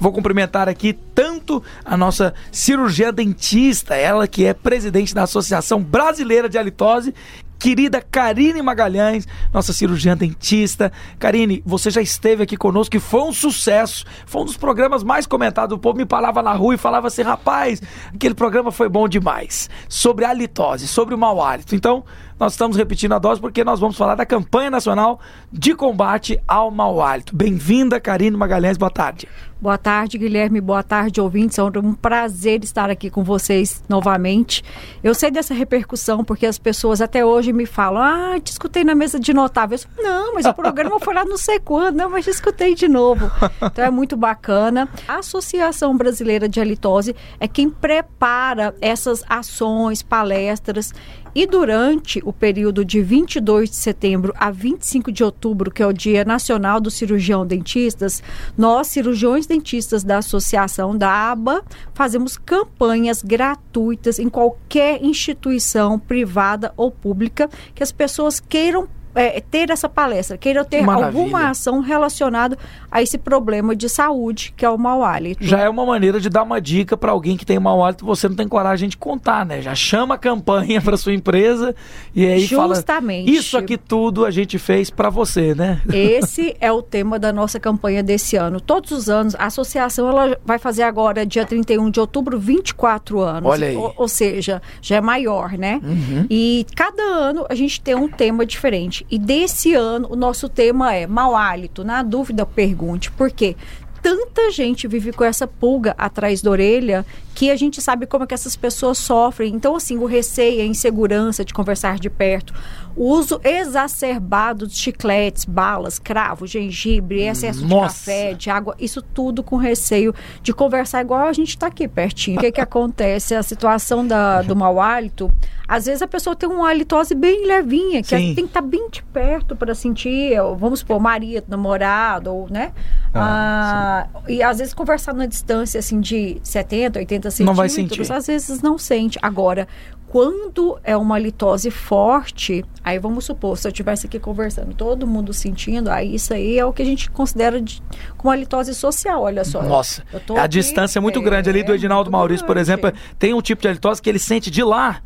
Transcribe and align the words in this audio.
Eu 0.00 0.04
vou 0.04 0.12
cumprimentar 0.12 0.66
aqui 0.66 0.94
tanto 1.14 1.62
a 1.84 1.94
nossa 1.94 2.32
cirurgiã 2.50 3.12
dentista, 3.12 3.94
ela 3.94 4.26
que 4.26 4.46
é 4.46 4.54
presidente 4.54 5.14
da 5.14 5.24
Associação 5.24 5.82
Brasileira 5.82 6.48
de 6.48 6.56
Halitose, 6.56 7.14
querida 7.58 8.00
Karine 8.00 8.62
Magalhães, 8.62 9.28
nossa 9.52 9.74
cirurgiã 9.74 10.16
dentista. 10.16 10.90
Karine, 11.18 11.62
você 11.66 11.90
já 11.90 12.00
esteve 12.00 12.42
aqui 12.42 12.56
conosco 12.56 12.96
e 12.96 12.98
foi 12.98 13.20
um 13.20 13.32
sucesso. 13.32 14.06
Foi 14.24 14.40
um 14.40 14.46
dos 14.46 14.56
programas 14.56 15.04
mais 15.04 15.26
comentados. 15.26 15.76
O 15.76 15.78
povo 15.78 15.98
me 15.98 16.06
falava 16.06 16.42
na 16.42 16.54
rua 16.54 16.76
e 16.76 16.78
falava 16.78 17.08
assim: 17.08 17.20
rapaz, 17.20 17.82
aquele 18.14 18.34
programa 18.34 18.72
foi 18.72 18.88
bom 18.88 19.06
demais. 19.06 19.68
Sobre 19.86 20.24
a 20.24 20.30
halitose, 20.30 20.88
sobre 20.88 21.14
o 21.14 21.18
mau 21.18 21.42
hálito. 21.44 21.74
Então, 21.74 22.02
nós 22.40 22.54
estamos 22.54 22.74
repetindo 22.74 23.12
a 23.12 23.18
dose 23.18 23.38
porque 23.38 23.62
nós 23.62 23.78
vamos 23.78 23.98
falar 23.98 24.14
da 24.14 24.24
campanha 24.24 24.70
nacional 24.70 25.20
de 25.52 25.74
combate 25.74 26.40
ao 26.48 26.70
mau 26.70 27.02
hálito. 27.02 27.36
Bem-vinda, 27.36 28.00
Karine 28.00 28.34
Magalhães, 28.34 28.78
boa 28.78 28.90
tarde. 28.90 29.28
Boa 29.60 29.76
tarde, 29.76 30.16
Guilherme. 30.16 30.58
Boa 30.58 30.82
tarde, 30.82 31.20
ouvintes. 31.20 31.58
É 31.58 31.62
um 31.62 31.92
prazer 31.92 32.64
estar 32.64 32.88
aqui 32.88 33.10
com 33.10 33.22
vocês 33.22 33.84
novamente. 33.90 34.64
Eu 35.04 35.14
sei 35.14 35.30
dessa 35.30 35.52
repercussão 35.52 36.24
porque 36.24 36.46
as 36.46 36.58
pessoas 36.58 37.02
até 37.02 37.26
hoje 37.26 37.52
me 37.52 37.66
falam: 37.66 38.02
ah, 38.02 38.40
te 38.40 38.52
escutei 38.52 38.84
na 38.84 38.94
mesa 38.94 39.20
de 39.20 39.34
notáveis. 39.34 39.86
Não, 39.98 40.32
mas 40.32 40.46
o 40.46 40.54
programa 40.54 40.98
foi 40.98 41.12
lá 41.12 41.26
não 41.26 41.36
sei 41.36 41.60
quando, 41.60 41.96
não, 41.96 42.08
mas 42.08 42.24
te 42.24 42.30
escutei 42.30 42.74
de 42.74 42.88
novo. 42.88 43.30
Então 43.62 43.84
é 43.84 43.90
muito 43.90 44.16
bacana. 44.16 44.88
A 45.06 45.18
Associação 45.18 45.94
Brasileira 45.94 46.48
de 46.48 46.58
Halitose 46.58 47.14
é 47.38 47.46
quem 47.46 47.68
prepara 47.68 48.74
essas 48.80 49.22
ações, 49.28 50.02
palestras 50.02 50.94
e 51.34 51.46
durante 51.46 52.20
o 52.24 52.32
período 52.32 52.84
de 52.84 53.02
22 53.02 53.70
de 53.70 53.76
setembro 53.76 54.32
a 54.36 54.50
25 54.50 55.12
de 55.12 55.22
outubro, 55.22 55.70
que 55.70 55.82
é 55.82 55.86
o 55.86 55.92
Dia 55.92 56.24
Nacional 56.24 56.80
do 56.80 56.90
Cirurgião 56.90 57.46
Dentistas, 57.46 58.22
nós, 58.56 58.88
cirurgiões 58.88 59.46
dentistas 59.46 60.02
da 60.02 60.18
Associação 60.18 60.96
da 60.96 61.30
ABA, 61.30 61.62
fazemos 61.94 62.36
campanhas 62.36 63.22
gratuitas 63.22 64.18
em 64.18 64.28
qualquer 64.28 65.02
instituição 65.02 65.98
privada 65.98 66.72
ou 66.76 66.90
pública 66.90 67.48
que 67.74 67.82
as 67.82 67.92
pessoas 67.92 68.40
queiram 68.40 68.88
é, 69.14 69.40
ter 69.40 69.70
essa 69.70 69.88
palestra, 69.88 70.36
queiram 70.36 70.64
ter 70.64 70.88
alguma 70.88 71.50
ação 71.50 71.80
relacionada 71.80 72.56
a 72.90 73.02
esse 73.02 73.18
problema 73.18 73.74
de 73.74 73.88
saúde 73.88 74.52
que 74.56 74.64
é 74.64 74.70
o 74.70 74.78
mau 74.78 75.04
hálito. 75.04 75.44
Já 75.44 75.60
é 75.60 75.68
uma 75.68 75.84
maneira 75.84 76.20
de 76.20 76.28
dar 76.28 76.42
uma 76.42 76.60
dica 76.60 76.96
para 76.96 77.12
alguém 77.12 77.36
que 77.36 77.44
tem 77.44 77.58
mau 77.58 77.84
hálito, 77.84 78.04
você 78.04 78.28
não 78.28 78.36
tem 78.36 78.48
coragem 78.48 78.88
de 78.88 78.96
contar, 78.96 79.44
né? 79.44 79.60
Já 79.60 79.74
chama 79.74 80.14
a 80.14 80.18
campanha 80.18 80.80
para 80.80 80.96
sua 80.96 81.14
empresa 81.14 81.74
e 82.14 82.26
aí 82.26 82.40
Justamente. 82.40 83.26
fala 83.26 83.40
isso 83.40 83.56
aqui 83.56 83.76
tudo 83.76 84.24
a 84.24 84.30
gente 84.30 84.58
fez 84.58 84.90
para 84.90 85.10
você, 85.10 85.54
né? 85.54 85.80
Esse 85.92 86.56
é 86.60 86.70
o 86.72 86.82
tema 86.82 87.18
da 87.18 87.32
nossa 87.32 87.58
campanha 87.58 88.02
desse 88.02 88.36
ano. 88.36 88.60
Todos 88.60 88.90
os 88.90 89.08
anos 89.08 89.34
a 89.34 89.46
associação 89.46 90.08
ela 90.08 90.38
vai 90.44 90.58
fazer 90.58 90.82
agora 90.82 91.24
dia 91.26 91.44
31 91.44 91.90
de 91.90 92.00
outubro 92.00 92.38
24 92.38 93.20
anos. 93.20 93.50
Olha 93.50 93.68
aí. 93.68 93.76
Ou, 93.76 93.92
ou 93.96 94.08
seja, 94.08 94.60
já 94.80 94.96
é 94.96 95.00
maior, 95.00 95.52
né? 95.52 95.80
Uhum. 95.82 96.26
E 96.30 96.66
cada 96.76 97.02
ano 97.02 97.46
a 97.48 97.54
gente 97.54 97.80
tem 97.80 97.94
um 97.94 98.08
tema 98.08 98.44
diferente. 98.44 98.99
E 99.10 99.18
desse 99.18 99.74
ano, 99.74 100.08
o 100.10 100.16
nosso 100.16 100.48
tema 100.48 100.94
é 100.94 101.06
mau 101.06 101.36
hálito. 101.36 101.84
Na 101.84 102.02
dúvida, 102.02 102.44
pergunte. 102.44 103.10
Por 103.10 103.30
quê? 103.30 103.56
Tanta 104.02 104.50
gente 104.50 104.88
vive 104.88 105.12
com 105.12 105.24
essa 105.24 105.46
pulga 105.46 105.94
atrás 105.96 106.42
da 106.42 106.50
orelha 106.50 107.04
que 107.34 107.50
a 107.50 107.56
gente 107.56 107.80
sabe 107.80 108.06
como 108.06 108.24
é 108.24 108.26
que 108.26 108.34
essas 108.34 108.56
pessoas 108.56 108.98
sofrem. 108.98 109.54
Então, 109.54 109.74
assim, 109.74 109.96
o 109.96 110.04
receio, 110.04 110.62
a 110.62 110.66
insegurança 110.66 111.44
de 111.44 111.54
conversar 111.54 111.98
de 111.98 112.10
perto, 112.10 112.52
o 112.96 113.04
uso 113.04 113.40
exacerbado 113.44 114.66
de 114.66 114.74
chicletes, 114.74 115.44
balas, 115.44 115.98
cravo, 115.98 116.46
gengibre, 116.46 117.22
excesso 117.22 117.66
Nossa. 117.66 117.72
de 117.72 117.98
café, 117.98 118.34
de 118.34 118.50
água, 118.50 118.74
isso 118.78 119.00
tudo 119.00 119.42
com 119.42 119.56
receio 119.56 120.14
de 120.42 120.52
conversar 120.52 121.00
igual 121.00 121.26
a 121.26 121.32
gente 121.32 121.50
está 121.50 121.68
aqui 121.68 121.86
pertinho. 121.86 122.36
O 122.38 122.40
que, 122.40 122.52
que 122.52 122.60
acontece? 122.60 123.34
A 123.34 123.42
situação 123.42 124.06
da, 124.06 124.42
do 124.42 124.54
mau 124.56 124.80
hálito, 124.80 125.32
às 125.66 125.86
vezes 125.86 126.02
a 126.02 126.08
pessoa 126.08 126.34
tem 126.34 126.48
uma 126.48 126.68
halitose 126.68 127.14
bem 127.14 127.46
levinha, 127.46 128.02
que 128.02 128.10
tem 128.10 128.34
que 128.34 128.40
estar 128.42 128.60
tá 128.60 128.66
bem 128.66 128.90
de 128.90 129.02
perto 129.04 129.54
para 129.54 129.74
sentir, 129.74 130.36
vamos 130.58 130.80
supor, 130.80 131.00
marido, 131.00 131.44
namorado, 131.48 132.34
ou, 132.34 132.50
né? 132.50 132.72
Ah, 133.14 133.20
ah, 133.20 133.89
e 134.28 134.42
às 134.42 134.58
vezes 134.58 134.74
conversar 134.74 135.14
na 135.14 135.26
distância 135.26 135.78
assim 135.78 136.00
de 136.00 136.38
70, 136.42 136.98
80 136.98 137.30
centímetros, 137.30 137.46
não 137.46 137.54
vai 137.54 137.68
sentir. 137.68 138.12
às 138.12 138.26
vezes 138.26 138.62
não 138.62 138.78
sente. 138.78 139.18
Agora, 139.22 139.66
quando 140.10 140.76
é 140.82 140.96
uma 140.96 141.18
litose 141.18 141.70
forte, 141.70 142.64
aí 142.82 142.98
vamos 142.98 143.24
supor, 143.24 143.56
se 143.56 143.68
eu 143.68 143.70
estivesse 143.70 144.08
aqui 144.08 144.18
conversando, 144.18 144.74
todo 144.74 145.06
mundo 145.06 145.32
sentindo, 145.32 145.88
aí 145.88 146.16
isso 146.16 146.34
aí 146.34 146.58
é 146.58 146.64
o 146.64 146.72
que 146.72 146.82
a 146.82 146.84
gente 146.84 147.08
considera 147.10 147.60
de, 147.60 147.80
como 148.16 148.30
uma 148.30 148.36
litose 148.36 148.74
social, 148.74 149.22
olha 149.22 149.44
só. 149.44 149.62
Nossa, 149.62 150.02
a 150.12 150.40
aqui, 150.40 150.48
distância 150.48 150.98
é 150.98 151.00
muito 151.00 151.20
é, 151.20 151.22
grande 151.22 151.48
ali 151.48 151.62
do 151.62 151.72
Edinaldo 151.72 152.10
Maurício, 152.10 152.44
grande. 152.44 152.46
por 152.46 152.60
exemplo, 152.60 152.92
tem 153.20 153.32
um 153.32 153.40
tipo 153.40 153.62
de 153.62 153.72
litose 153.72 154.02
que 154.02 154.10
ele 154.10 154.18
sente 154.18 154.50
de 154.50 154.64
lá 154.64 155.00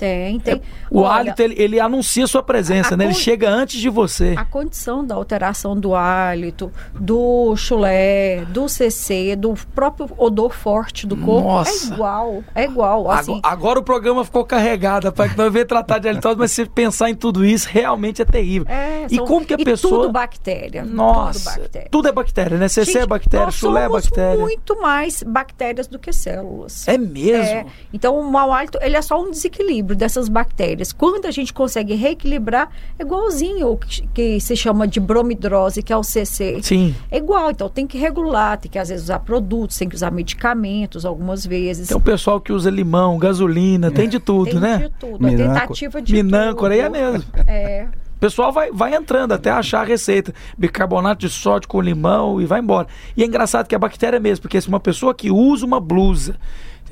tem, 0.00 0.40
tem. 0.40 0.54
É, 0.54 0.60
o 0.90 1.00
Olha, 1.00 1.12
hálito, 1.12 1.42
ele, 1.42 1.54
ele, 1.58 1.78
anuncia 1.78 2.26
sua 2.26 2.42
presença, 2.42 2.96
né? 2.96 3.04
Ele 3.04 3.12
chega 3.12 3.50
antes 3.50 3.78
de 3.78 3.90
você. 3.90 4.34
A 4.34 4.46
condição 4.46 5.04
da 5.04 5.14
alteração 5.14 5.78
do 5.78 5.94
hálito, 5.94 6.72
do 6.94 7.54
chulé, 7.54 8.46
do 8.46 8.66
CC, 8.66 9.36
do 9.36 9.52
próprio 9.74 10.08
odor 10.16 10.54
forte 10.54 11.06
do 11.06 11.18
corpo, 11.18 11.48
é 11.48 11.52
Nossa. 11.52 11.84
é 11.84 11.94
igual. 11.94 12.44
É 12.54 12.64
igual. 12.64 13.10
Assim. 13.10 13.38
Agora, 13.42 13.52
agora 13.52 13.78
o 13.80 13.82
programa 13.82 14.24
ficou 14.24 14.42
carregado, 14.42 15.12
para 15.12 15.28
que 15.28 15.36
não 15.36 15.50
veio 15.50 15.66
tratar 15.66 15.98
de 15.98 16.08
halitose, 16.08 16.38
mas 16.38 16.50
se 16.50 16.64
pensar 16.64 17.10
em 17.10 17.14
tudo 17.14 17.44
isso, 17.44 17.68
realmente 17.70 18.22
é 18.22 18.24
terrível. 18.24 18.66
É, 18.72 19.06
e 19.10 19.18
como 19.18 19.44
que 19.44 19.52
a 19.52 19.58
pessoa... 19.58 20.02
tudo 20.02 20.12
bactéria. 20.12 20.82
Nossa. 20.82 21.50
Tudo, 21.50 21.60
bactéria. 21.60 21.88
tudo 21.90 22.08
é 22.08 22.12
bactéria, 22.12 22.56
né? 22.56 22.68
CC 22.68 22.80
é 22.80 22.84
Gente, 22.84 23.02
é 23.02 23.06
bactéria, 23.06 23.50
chulé 23.50 23.84
é 23.84 23.88
bactéria. 23.88 24.40
muito 24.40 24.80
mais 24.80 25.22
bactérias 25.22 25.86
do 25.86 25.98
que 25.98 26.10
células. 26.10 26.88
É 26.88 26.96
mesmo? 26.96 27.44
É. 27.44 27.66
Então, 27.92 28.18
o 28.18 28.24
mau 28.30 28.50
hálito, 28.50 28.78
ele 28.80 28.96
é 28.96 29.02
só 29.02 29.20
um 29.20 29.30
desequilíbrio 29.30 29.89
equilíbrio 29.90 29.96
dessas 29.96 30.28
bactérias. 30.28 30.92
Quando 30.92 31.26
a 31.26 31.30
gente 31.30 31.52
consegue 31.52 31.94
reequilibrar, 31.94 32.70
é 32.98 33.02
igualzinho 33.02 33.72
o 33.72 33.76
que, 33.76 34.06
que 34.08 34.40
se 34.40 34.56
chama 34.56 34.86
de 34.86 35.00
bromidrose, 35.00 35.82
que 35.82 35.92
é 35.92 35.96
o 35.96 36.02
CC. 36.02 36.60
Sim. 36.62 36.94
É 37.10 37.18
igual, 37.18 37.50
então 37.50 37.68
tem 37.68 37.86
que 37.86 37.98
regular, 37.98 38.58
tem 38.58 38.70
que 38.70 38.78
às 38.78 38.88
vezes 38.88 39.04
usar 39.04 39.20
produtos, 39.20 39.76
tem 39.76 39.88
que 39.88 39.94
usar 39.94 40.10
medicamentos 40.10 41.04
algumas 41.04 41.44
vezes. 41.44 41.88
Tem 41.88 41.96
o 41.96 42.00
pessoal 42.00 42.40
que 42.40 42.52
usa 42.52 42.70
limão, 42.70 43.18
gasolina, 43.18 43.88
é. 43.88 43.90
tem 43.90 44.08
de 44.08 44.18
tudo, 44.18 44.50
tem 44.50 44.60
né? 44.60 44.78
Tem 44.78 44.88
de 44.88 44.94
tudo, 44.98 45.26
a 45.26 45.30
tentativa 45.30 46.02
de 46.02 46.12
Minâncora, 46.12 46.74
tudo. 46.74 46.80
aí 46.80 46.86
é 46.86 46.88
mesmo. 46.88 47.30
É. 47.46 47.88
O 48.16 48.20
pessoal 48.20 48.52
vai, 48.52 48.70
vai 48.70 48.94
entrando 48.94 49.32
até 49.32 49.50
achar 49.50 49.80
a 49.80 49.84
receita. 49.84 50.34
Bicarbonato 50.56 51.20
de 51.20 51.30
sódio 51.30 51.66
com 51.66 51.80
limão 51.80 52.38
e 52.38 52.44
vai 52.44 52.60
embora. 52.60 52.86
E 53.16 53.22
é 53.22 53.26
engraçado 53.26 53.66
que 53.66 53.74
a 53.74 53.78
bactéria 53.78 54.18
é 54.18 54.20
mesmo, 54.20 54.42
porque 54.42 54.60
se 54.60 54.68
uma 54.68 54.78
pessoa 54.78 55.14
que 55.14 55.30
usa 55.30 55.64
uma 55.64 55.80
blusa 55.80 56.36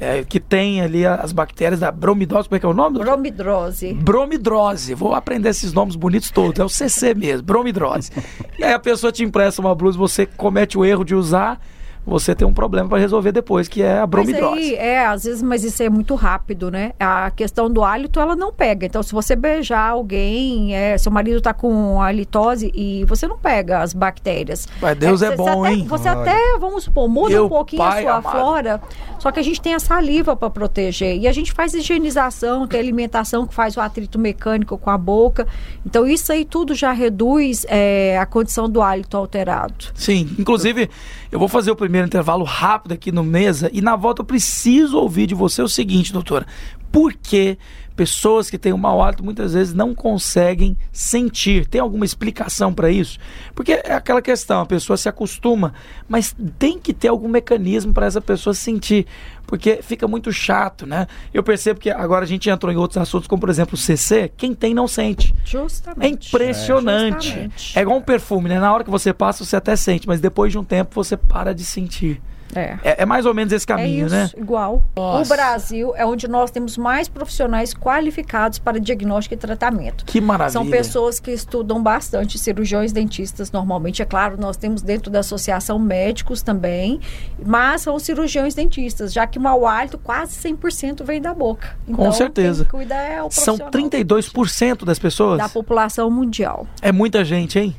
é, 0.00 0.22
que 0.22 0.38
tem 0.38 0.80
ali 0.80 1.04
as 1.04 1.32
bactérias 1.32 1.80
da 1.80 1.90
bromidose, 1.90 2.48
como 2.48 2.56
é 2.56 2.60
que 2.60 2.66
é 2.66 2.68
o 2.68 2.74
nome? 2.74 2.98
Bromidrose. 2.98 3.92
Bromidrose. 3.94 4.94
Vou 4.94 5.14
aprender 5.14 5.48
esses 5.48 5.72
nomes 5.72 5.96
bonitos 5.96 6.30
todos. 6.30 6.60
É 6.60 6.64
o 6.64 6.68
CC 6.68 7.14
mesmo, 7.14 7.42
bromidrose. 7.42 8.10
e 8.58 8.64
aí 8.64 8.72
a 8.72 8.78
pessoa 8.78 9.12
te 9.12 9.24
empresta 9.24 9.60
uma 9.60 9.74
blusa, 9.74 9.98
você 9.98 10.24
comete 10.24 10.78
o 10.78 10.84
erro 10.84 11.04
de 11.04 11.14
usar 11.14 11.60
você 12.08 12.34
tem 12.34 12.46
um 12.46 12.52
problema 12.52 12.88
para 12.88 12.98
resolver 12.98 13.32
depois, 13.32 13.68
que 13.68 13.82
é 13.82 13.98
a 13.98 14.06
bromidrose. 14.06 14.54
Mas 14.54 14.64
aí, 14.64 14.74
é, 14.74 15.06
às 15.06 15.24
vezes, 15.24 15.42
mas 15.42 15.62
isso 15.62 15.82
é 15.82 15.90
muito 15.90 16.14
rápido, 16.14 16.70
né? 16.70 16.92
A 16.98 17.30
questão 17.30 17.70
do 17.70 17.84
hálito, 17.84 18.18
ela 18.18 18.34
não 18.34 18.52
pega. 18.52 18.86
Então, 18.86 19.02
se 19.02 19.12
você 19.12 19.36
beijar 19.36 19.90
alguém, 19.90 20.74
é, 20.74 20.96
seu 20.96 21.12
marido 21.12 21.38
está 21.38 21.52
com 21.52 22.00
halitose 22.00 22.72
e 22.74 23.04
você 23.04 23.28
não 23.28 23.38
pega 23.38 23.80
as 23.80 23.92
bactérias. 23.92 24.66
Mas 24.80 24.96
Deus 24.96 25.22
é, 25.22 25.26
é 25.26 25.36
bom, 25.36 25.64
até, 25.64 25.74
hein? 25.74 25.84
Você 25.86 26.08
Olha. 26.08 26.20
até, 26.20 26.58
vamos 26.58 26.84
supor, 26.84 27.08
muda 27.08 27.30
Meu 27.30 27.46
um 27.46 27.48
pouquinho 27.48 27.82
a 27.82 28.00
sua 28.00 28.16
amado. 28.16 28.30
flora, 28.30 28.80
só 29.18 29.30
que 29.30 29.38
a 29.38 29.42
gente 29.42 29.60
tem 29.60 29.74
a 29.74 29.80
saliva 29.80 30.34
para 30.34 30.48
proteger. 30.48 31.16
E 31.18 31.28
a 31.28 31.32
gente 31.32 31.52
faz 31.52 31.74
higienização, 31.74 32.66
tem 32.66 32.80
alimentação 32.80 33.46
que 33.46 33.52
faz 33.52 33.76
o 33.76 33.80
atrito 33.80 34.18
mecânico 34.18 34.78
com 34.78 34.90
a 34.90 34.96
boca. 34.96 35.46
Então, 35.84 36.06
isso 36.06 36.32
aí 36.32 36.44
tudo 36.44 36.74
já 36.74 36.92
reduz 36.92 37.66
é, 37.68 38.18
a 38.18 38.24
condição 38.24 38.68
do 38.68 38.80
hálito 38.80 39.16
alterado. 39.16 39.86
Sim, 39.94 40.28
inclusive, 40.38 40.88
eu 41.30 41.38
vou 41.38 41.48
fazer 41.48 41.70
o 41.70 41.76
primeiro 41.76 41.97
intervalo 42.06 42.44
rápido 42.44 42.92
aqui 42.92 43.10
no 43.10 43.22
mesa 43.22 43.70
e 43.72 43.80
na 43.80 43.96
volta 43.96 44.22
eu 44.22 44.26
preciso 44.26 44.98
ouvir 44.98 45.26
de 45.26 45.34
você 45.34 45.62
o 45.62 45.68
seguinte, 45.68 46.12
doutora. 46.12 46.46
Por 46.90 47.12
que 47.14 47.58
pessoas 47.98 48.48
que 48.48 48.56
têm 48.56 48.72
um 48.72 48.78
mau 48.78 49.02
hálito 49.02 49.24
muitas 49.24 49.54
vezes 49.54 49.74
não 49.74 49.92
conseguem 49.92 50.76
sentir? 50.92 51.66
Tem 51.66 51.80
alguma 51.80 52.04
explicação 52.04 52.72
para 52.72 52.88
isso? 52.92 53.18
Porque 53.56 53.72
é 53.72 53.92
aquela 53.92 54.22
questão, 54.22 54.60
a 54.60 54.66
pessoa 54.66 54.96
se 54.96 55.08
acostuma, 55.08 55.74
mas 56.08 56.32
tem 56.60 56.78
que 56.78 56.94
ter 56.94 57.08
algum 57.08 57.26
mecanismo 57.26 57.92
para 57.92 58.06
essa 58.06 58.20
pessoa 58.20 58.54
sentir, 58.54 59.04
porque 59.48 59.80
fica 59.82 60.06
muito 60.06 60.30
chato, 60.30 60.86
né? 60.86 61.08
Eu 61.34 61.42
percebo 61.42 61.80
que 61.80 61.90
agora 61.90 62.24
a 62.24 62.28
gente 62.28 62.48
entrou 62.48 62.72
em 62.72 62.76
outros 62.76 62.98
assuntos, 62.98 63.26
como 63.26 63.40
por 63.40 63.50
exemplo 63.50 63.74
o 63.74 63.76
CC, 63.76 64.30
quem 64.36 64.54
tem 64.54 64.72
não 64.72 64.86
sente. 64.86 65.34
Justamente. 65.44 66.06
É 66.06 66.08
impressionante. 66.08 67.50
É, 67.74 67.80
é 67.80 67.82
igual 67.82 67.98
um 67.98 68.02
perfume, 68.02 68.48
né? 68.48 68.60
Na 68.60 68.72
hora 68.72 68.84
que 68.84 68.90
você 68.90 69.12
passa, 69.12 69.44
você 69.44 69.56
até 69.56 69.74
sente, 69.74 70.06
mas 70.06 70.20
depois 70.20 70.52
de 70.52 70.58
um 70.58 70.64
tempo 70.64 70.94
você 70.94 71.16
para 71.16 71.52
de 71.52 71.64
sentir. 71.64 72.22
É. 72.54 72.78
é. 72.82 73.02
É, 73.02 73.06
mais 73.06 73.26
ou 73.26 73.34
menos 73.34 73.52
esse 73.52 73.66
caminho, 73.66 74.04
é 74.04 74.06
isso, 74.06 74.14
né? 74.14 74.30
Igual. 74.36 74.82
Nossa. 74.96 75.22
O 75.22 75.36
Brasil 75.36 75.92
é 75.96 76.04
onde 76.04 76.26
nós 76.28 76.50
temos 76.50 76.76
mais 76.76 77.08
profissionais 77.08 77.74
qualificados 77.74 78.58
para 78.58 78.80
diagnóstico 78.80 79.34
e 79.34 79.36
tratamento. 79.36 80.04
Que 80.04 80.20
maravilha. 80.20 80.52
São 80.52 80.68
pessoas 80.68 81.20
que 81.20 81.30
estudam 81.30 81.82
bastante, 81.82 82.38
cirurgiões 82.38 82.92
dentistas 82.92 83.52
normalmente. 83.52 84.02
É 84.02 84.04
claro, 84.04 84.36
nós 84.38 84.56
temos 84.56 84.82
dentro 84.82 85.10
da 85.10 85.20
associação 85.20 85.78
médicos 85.78 86.42
também, 86.42 87.00
mas 87.44 87.82
são 87.82 87.98
cirurgiões 87.98 88.54
dentistas, 88.54 89.12
já 89.12 89.26
que 89.26 89.38
o 89.38 89.40
mau 89.40 89.66
hálito 89.66 89.98
quase 89.98 90.34
100% 90.48 91.04
vem 91.04 91.20
da 91.20 91.34
boca. 91.34 91.76
Então, 91.86 92.04
Com 92.04 92.12
certeza. 92.12 92.64
Quem 92.64 92.80
cuida 92.80 92.94
é 92.94 93.22
o 93.22 93.30
São 93.30 93.56
32% 93.58 94.84
das 94.84 94.98
pessoas? 94.98 95.38
Da 95.38 95.48
população 95.48 96.10
mundial. 96.10 96.66
É 96.80 96.92
muita 96.92 97.24
gente, 97.24 97.58
hein? 97.58 97.76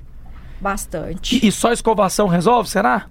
Bastante. 0.62 1.40
E, 1.44 1.48
e 1.48 1.52
só 1.52 1.72
escovação 1.72 2.28
resolve, 2.28 2.70
será? 2.70 3.06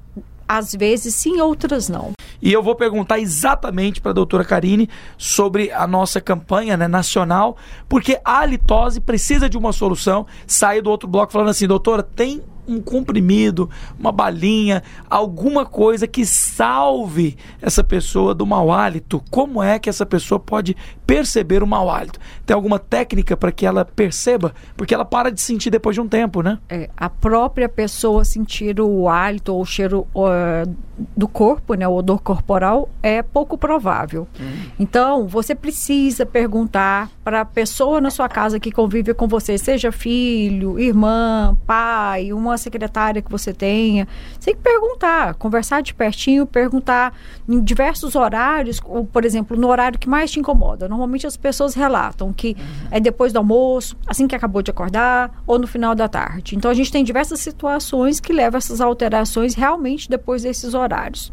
Às 0.49 0.73
vezes 0.73 1.15
sim, 1.15 1.41
outras 1.41 1.89
não. 1.89 2.13
E 2.41 2.53
eu 2.53 2.63
vou 2.63 2.75
perguntar 2.75 3.19
exatamente 3.19 4.01
para 4.01 4.13
a 4.13 4.15
doutora 4.15 4.45
Karine 4.45 4.89
sobre 5.17 5.71
a 5.73 5.87
nossa 5.87 6.21
campanha 6.21 6.77
né, 6.77 6.89
nacional, 6.89 7.57
porque 7.89 8.21
a 8.25 8.41
halitose 8.41 9.01
precisa 9.01 9.49
de 9.49 9.59
uma 9.59 9.73
solução. 9.73 10.27
Sair 10.47 10.81
do 10.81 10.91
outro 10.91 11.09
bloco 11.09 11.33
falando 11.33 11.51
assim, 11.51 11.67
doutora, 11.67 12.03
tem 12.03 12.43
um 12.69 12.81
comprimido, 12.81 13.69
uma 13.99 14.13
balinha, 14.13 14.83
alguma 15.09 15.65
coisa 15.65 16.07
que 16.07 16.25
salve 16.27 17.37
essa 17.61 17.83
pessoa 17.83 18.35
do 18.35 18.47
mau 18.47 18.71
hálito. 18.71 19.23
Como 19.31 19.63
é 19.63 19.79
que 19.79 19.89
essa 19.89 20.05
pessoa 20.05 20.39
pode 20.39 20.77
perceber 21.07 21.63
o 21.63 21.67
mau 21.67 21.91
hálito? 21.91 22.21
Tem 22.45 22.55
alguma 22.55 22.79
técnica 22.79 23.37
para 23.37 23.51
que 23.51 23.65
ela 23.65 23.85
perceba? 23.85 24.55
Porque 24.77 24.95
ela 24.95 25.05
para 25.05 25.33
de 25.33 25.41
sentir 25.41 25.71
depois 25.71 25.95
de 25.95 26.01
um 26.01 26.09
tempo, 26.09 26.43
né? 26.43 26.59
É, 26.69 26.91
a 26.97 27.09
própria 27.09 27.69
pessoa 27.69 28.25
sentir 28.25 28.81
o 28.81 29.09
hálito 29.09 29.55
ou 29.55 29.63
o 29.63 29.67
cheiro 29.67 30.07
uh, 30.15 30.69
do 31.17 31.29
corpo, 31.29 31.75
né, 31.75 31.87
o 31.87 31.95
odor 31.95 32.21
corporal, 32.21 32.89
é 33.03 33.23
pouco 33.23 33.57
provável. 33.57 34.27
Hum. 34.41 34.71
Então, 34.79 35.27
você 35.27 35.55
precisa 35.55 36.27
perguntar 36.27 37.11
para 37.25 37.43
a 37.43 37.45
pessoa 37.45 38.01
na 38.01 38.11
sua 38.11 38.29
casa 38.29 38.59
que 38.59 38.73
convive 38.73 39.15
com 39.15 39.29
você, 39.29 39.57
seja 39.57 39.93
filho, 39.93 40.79
irmã, 40.79 41.57
pai, 41.67 42.33
uma 42.33 42.58
secretária 42.59 43.23
que 43.23 43.31
você 43.31 43.53
tenha. 43.53 44.07
Você 44.33 44.53
tem 44.53 44.55
que 44.55 44.61
perguntar, 44.61 45.35
conversar 45.35 45.83
de 45.83 45.95
pertinho, 45.95 46.47
perguntar 46.47 47.15
em 47.49 47.61
diversos 47.61 48.15
horários, 48.15 48.81
ou, 48.85 49.05
por 49.05 49.25
exemplo, 49.25 49.57
no 49.57 49.69
horário 49.69 49.99
que 49.99 50.09
mais 50.09 50.31
te 50.31 50.41
incomoda. 50.41 50.89
Normalmente 50.89 51.27
as 51.27 51.37
pessoas 51.37 51.75
relatam 51.75 52.33
que 52.33 52.57
uhum. 52.59 52.89
é 52.91 53.01
depois 53.01 53.33
do 53.33 53.39
almoço, 53.39 53.97
assim 54.07 54.27
que 54.27 54.35
acabou 54.35 54.63
de 54.63 54.71
acordar, 54.71 55.43
ou 55.47 55.59
no 55.59 55.67
final 55.67 55.95
da 55.95 56.09
tarde. 56.09 56.57
Então 56.57 56.71
a 56.71 56.75
gente 56.75 56.93
tem 56.93 57.05
diversas 57.05 57.41
situações 57.41 58.21
que 58.21 58.33
levam 58.33 58.59
essas 58.59 58.81
alterações 58.81 59.55
realmente 59.55 60.11
depois 60.11 60.43
desses 60.43 60.75
horários. 60.75 61.33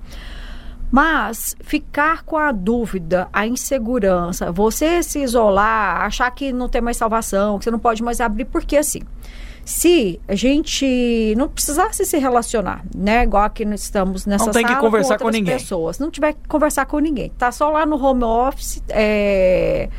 Mas 0.92 1.56
ficar 1.60 2.24
com 2.24 2.38
a 2.38 2.52
dúvida, 2.52 3.28
a 3.34 3.46
insegurança, 3.46 4.52
você 4.52 5.02
se 5.02 5.22
isolar, 5.22 6.02
achar 6.02 6.30
que 6.32 6.54
não 6.54 6.70
tem 6.70 6.82
mais 6.82 6.98
salvação, 6.98 7.58
que 7.58 7.66
você 7.66 7.72
não 7.72 7.80
pode 7.80 8.04
mais 8.04 8.22
abrir, 8.22 8.46
porque 8.46 8.78
assim, 8.78 9.02
se 9.66 10.22
a 10.28 10.36
gente 10.36 11.34
não 11.36 11.50
precisasse 11.50 12.06
se 12.06 12.18
relacionar, 12.20 12.86
né? 12.96 13.24
Igual 13.24 13.44
aqui 13.44 13.66
nós 13.66 13.82
estamos 13.82 14.28
nessa 14.28 14.46
não 14.46 14.54
tem 14.54 14.64
que 14.64 14.76
conversar 14.76 15.18
com, 15.18 15.26
com 15.26 15.32
ninguém. 15.32 15.56
pessoas, 15.56 15.98
não 15.98 16.12
tiver 16.12 16.34
que 16.34 16.48
conversar 16.48 16.86
com 16.86 17.00
ninguém, 17.00 17.32
tá 17.32 17.52
só 17.52 17.70
lá 17.72 17.84
no 17.84 18.02
home 18.02 18.24
office, 18.24 18.84
é, 18.90 19.90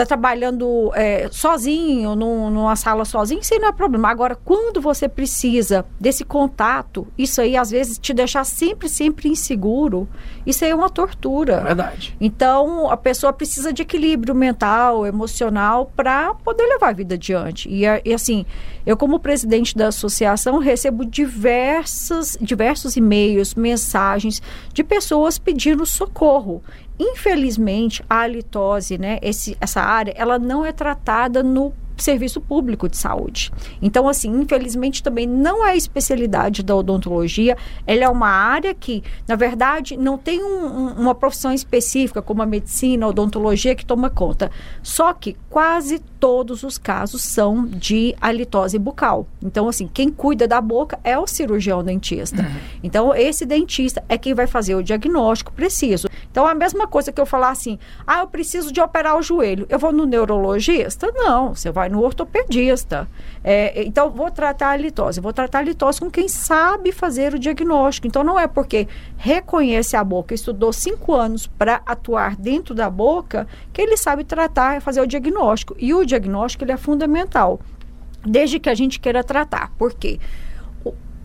tá 0.00 0.06
trabalhando 0.06 0.90
é, 0.94 1.28
sozinho, 1.30 2.16
num, 2.16 2.50
numa 2.50 2.74
sala 2.74 3.04
sozinho, 3.04 3.40
isso 3.40 3.52
aí 3.52 3.60
não 3.60 3.68
é 3.68 3.72
problema. 3.72 4.08
Agora, 4.08 4.34
quando 4.34 4.80
você 4.80 5.08
precisa 5.08 5.84
desse 6.00 6.24
contato, 6.24 7.06
isso 7.18 7.40
aí 7.40 7.56
às 7.56 7.70
vezes 7.70 7.98
te 7.98 8.14
deixar 8.14 8.44
sempre, 8.44 8.88
sempre 8.88 9.28
inseguro, 9.28 10.08
isso 10.46 10.64
aí 10.64 10.70
é 10.70 10.74
uma 10.74 10.88
tortura. 10.88 11.60
Verdade. 11.60 12.16
Então, 12.20 12.90
a 12.90 12.96
pessoa 12.96 13.32
precisa 13.32 13.72
de 13.72 13.82
equilíbrio 13.82 14.34
mental, 14.34 15.06
emocional, 15.06 15.92
para 15.94 16.34
poder 16.34 16.64
levar 16.64 16.88
a 16.88 16.92
vida 16.92 17.14
adiante. 17.14 17.68
E, 17.68 17.82
e, 18.04 18.14
assim, 18.14 18.46
eu 18.86 18.96
como 18.96 19.20
presidente 19.20 19.76
da 19.76 19.88
associação 19.88 20.58
recebo 20.58 21.04
diversas, 21.04 22.38
diversos 22.40 22.96
e-mails, 22.96 23.54
mensagens 23.54 24.40
de 24.72 24.82
pessoas 24.82 25.38
pedindo 25.38 25.84
socorro. 25.84 26.62
Infelizmente, 27.02 28.04
a 28.10 28.20
halitose, 28.20 28.98
né, 28.98 29.18
esse, 29.22 29.56
essa 29.58 29.80
área, 29.80 30.12
ela 30.14 30.38
não 30.38 30.66
é 30.66 30.70
tratada 30.70 31.42
no 31.42 31.72
serviço 31.96 32.40
público 32.42 32.88
de 32.88 32.96
saúde. 32.96 33.50
Então, 33.80 34.06
assim, 34.06 34.30
infelizmente 34.30 35.02
também 35.02 35.26
não 35.26 35.66
é 35.66 35.76
especialidade 35.76 36.62
da 36.62 36.74
odontologia, 36.76 37.56
ela 37.86 38.04
é 38.04 38.08
uma 38.08 38.28
área 38.28 38.74
que, 38.74 39.02
na 39.26 39.36
verdade, 39.36 39.96
não 39.96 40.18
tem 40.18 40.42
um, 40.42 40.66
um, 40.66 40.86
uma 40.94 41.14
profissão 41.14 41.52
específica, 41.52 42.20
como 42.20 42.42
a 42.42 42.46
medicina, 42.46 43.06
a 43.06 43.08
odontologia, 43.08 43.74
que 43.74 43.84
toma 43.84 44.10
conta. 44.10 44.50
Só 44.82 45.12
que 45.12 45.36
quase 45.50 45.98
todos 45.98 46.62
os 46.62 46.78
casos 46.78 47.22
são 47.22 47.66
de 47.66 48.14
halitose 48.20 48.78
bucal. 48.78 49.26
Então, 49.42 49.68
assim, 49.68 49.90
quem 49.92 50.08
cuida 50.08 50.46
da 50.46 50.60
boca 50.60 51.00
é 51.02 51.18
o 51.18 51.26
cirurgião 51.26 51.82
dentista. 51.82 52.42
Uhum. 52.42 52.60
Então, 52.84 53.14
esse 53.14 53.44
dentista 53.44 54.04
é 54.08 54.16
quem 54.16 54.32
vai 54.32 54.46
fazer 54.46 54.76
o 54.76 54.82
diagnóstico 54.82 55.52
preciso. 55.52 56.08
Então, 56.30 56.46
a 56.46 56.54
mesma 56.54 56.86
coisa 56.86 57.10
que 57.10 57.20
eu 57.20 57.26
falar 57.26 57.50
assim, 57.50 57.78
ah, 58.06 58.20
eu 58.20 58.28
preciso 58.28 58.72
de 58.72 58.80
operar 58.80 59.18
o 59.18 59.22
joelho, 59.22 59.66
eu 59.68 59.78
vou 59.78 59.90
no 59.90 60.06
neurologista? 60.06 61.10
Não, 61.12 61.52
você 61.54 61.72
vai 61.72 61.88
no 61.88 62.00
ortopedista. 62.00 63.08
É, 63.42 63.82
então, 63.82 64.10
vou 64.10 64.30
tratar 64.30 64.70
a 64.70 64.76
litose. 64.76 65.20
Vou 65.20 65.32
tratar 65.32 65.60
a 65.60 65.62
litose 65.62 65.98
com 65.98 66.10
quem 66.10 66.28
sabe 66.28 66.92
fazer 66.92 67.34
o 67.34 67.38
diagnóstico. 67.38 68.06
Então, 68.06 68.22
não 68.22 68.38
é 68.38 68.46
porque 68.46 68.86
reconhece 69.16 69.96
a 69.96 70.04
boca, 70.04 70.32
estudou 70.32 70.72
cinco 70.72 71.12
anos 71.14 71.48
para 71.48 71.80
atuar 71.84 72.36
dentro 72.36 72.72
da 72.72 72.88
boca, 72.88 73.48
que 73.72 73.82
ele 73.82 73.96
sabe 73.96 74.22
tratar 74.22 74.76
e 74.76 74.80
fazer 74.80 75.00
o 75.00 75.06
diagnóstico. 75.06 75.39
E 75.78 75.94
o 75.94 76.04
diagnóstico 76.04 76.64
ele 76.64 76.72
é 76.72 76.76
fundamental, 76.76 77.60
desde 78.24 78.58
que 78.58 78.68
a 78.68 78.74
gente 78.74 79.00
queira 79.00 79.24
tratar. 79.24 79.72
Por 79.78 79.94
quê? 79.94 80.18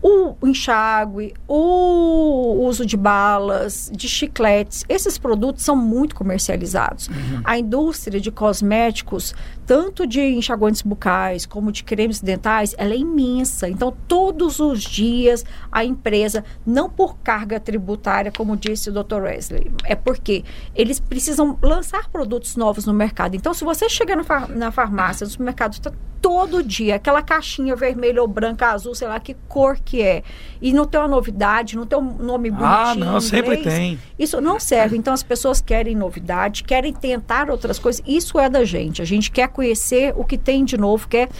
o 0.02 0.46
enxágue, 0.46 1.34
o 1.48 2.64
uso 2.64 2.86
de 2.86 2.96
balas, 2.96 3.90
de 3.92 4.08
chicletes, 4.08 4.84
esses 4.88 5.18
produtos 5.18 5.64
são 5.64 5.74
muito 5.74 6.14
comercializados. 6.14 7.08
Uhum. 7.08 7.40
A 7.42 7.58
indústria 7.58 8.20
de 8.20 8.30
cosméticos, 8.30 9.34
tanto 9.66 10.06
de 10.06 10.20
enxaguantes 10.20 10.80
bucais 10.82 11.44
como 11.44 11.72
de 11.72 11.82
cremes 11.82 12.20
dentais, 12.20 12.74
ela 12.78 12.94
é 12.94 12.96
imensa. 12.96 13.68
Então, 13.68 13.94
todos 14.06 14.60
os 14.60 14.82
dias 14.82 15.44
a 15.70 15.84
empresa, 15.84 16.44
não 16.64 16.88
por 16.88 17.18
carga 17.18 17.58
tributária, 17.58 18.30
como 18.30 18.56
disse 18.56 18.88
o 18.88 18.92
Dr. 18.92 19.22
Wesley, 19.22 19.70
é 19.84 19.96
porque 19.96 20.44
eles 20.74 21.00
precisam 21.00 21.58
lançar 21.60 22.08
produtos 22.08 22.56
novos 22.56 22.86
no 22.86 22.94
mercado. 22.94 23.34
Então, 23.34 23.52
se 23.52 23.64
você 23.64 23.88
chegar 23.88 24.16
na, 24.16 24.24
far 24.24 24.48
na 24.48 24.70
farmácia, 24.70 25.24
no 25.24 25.30
supermercado, 25.30 25.72
está 25.72 25.92
todo 26.20 26.62
dia 26.62 26.96
aquela 26.96 27.22
caixinha 27.22 27.76
vermelha 27.76 28.20
ou 28.20 28.26
branca, 28.26 28.72
azul, 28.72 28.94
sei 28.94 29.06
lá 29.06 29.20
que 29.20 29.34
cor 29.48 29.78
que 29.78 30.02
é, 30.02 30.24
e 30.60 30.72
não 30.72 30.84
tem 30.84 31.00
uma 31.00 31.08
novidade, 31.08 31.76
não 31.76 31.86
tem 31.86 31.98
um 31.98 32.16
nome 32.16 32.50
bonitinho. 32.50 32.74
Ah, 32.76 32.94
não, 32.94 33.20
sempre 33.20 33.58
tem. 33.58 33.98
Isso 34.18 34.40
não 34.40 34.58
serve. 34.58 34.96
Então, 34.96 35.14
as 35.14 35.22
pessoas 35.22 35.60
querem 35.60 35.94
novidade, 35.94 36.64
querem 36.64 36.92
tentar 36.92 37.50
outras 37.50 37.78
coisas. 37.78 38.02
Isso 38.06 38.38
é 38.40 38.48
da 38.48 38.64
gente. 38.64 39.00
A 39.00 39.04
gente 39.04 39.30
quer 39.30 39.48
conhecer 39.56 40.12
o 40.14 40.22
que 40.22 40.36
tem 40.36 40.66
de 40.66 40.76
novo, 40.76 41.08
quer 41.08 41.24
é, 41.24 41.30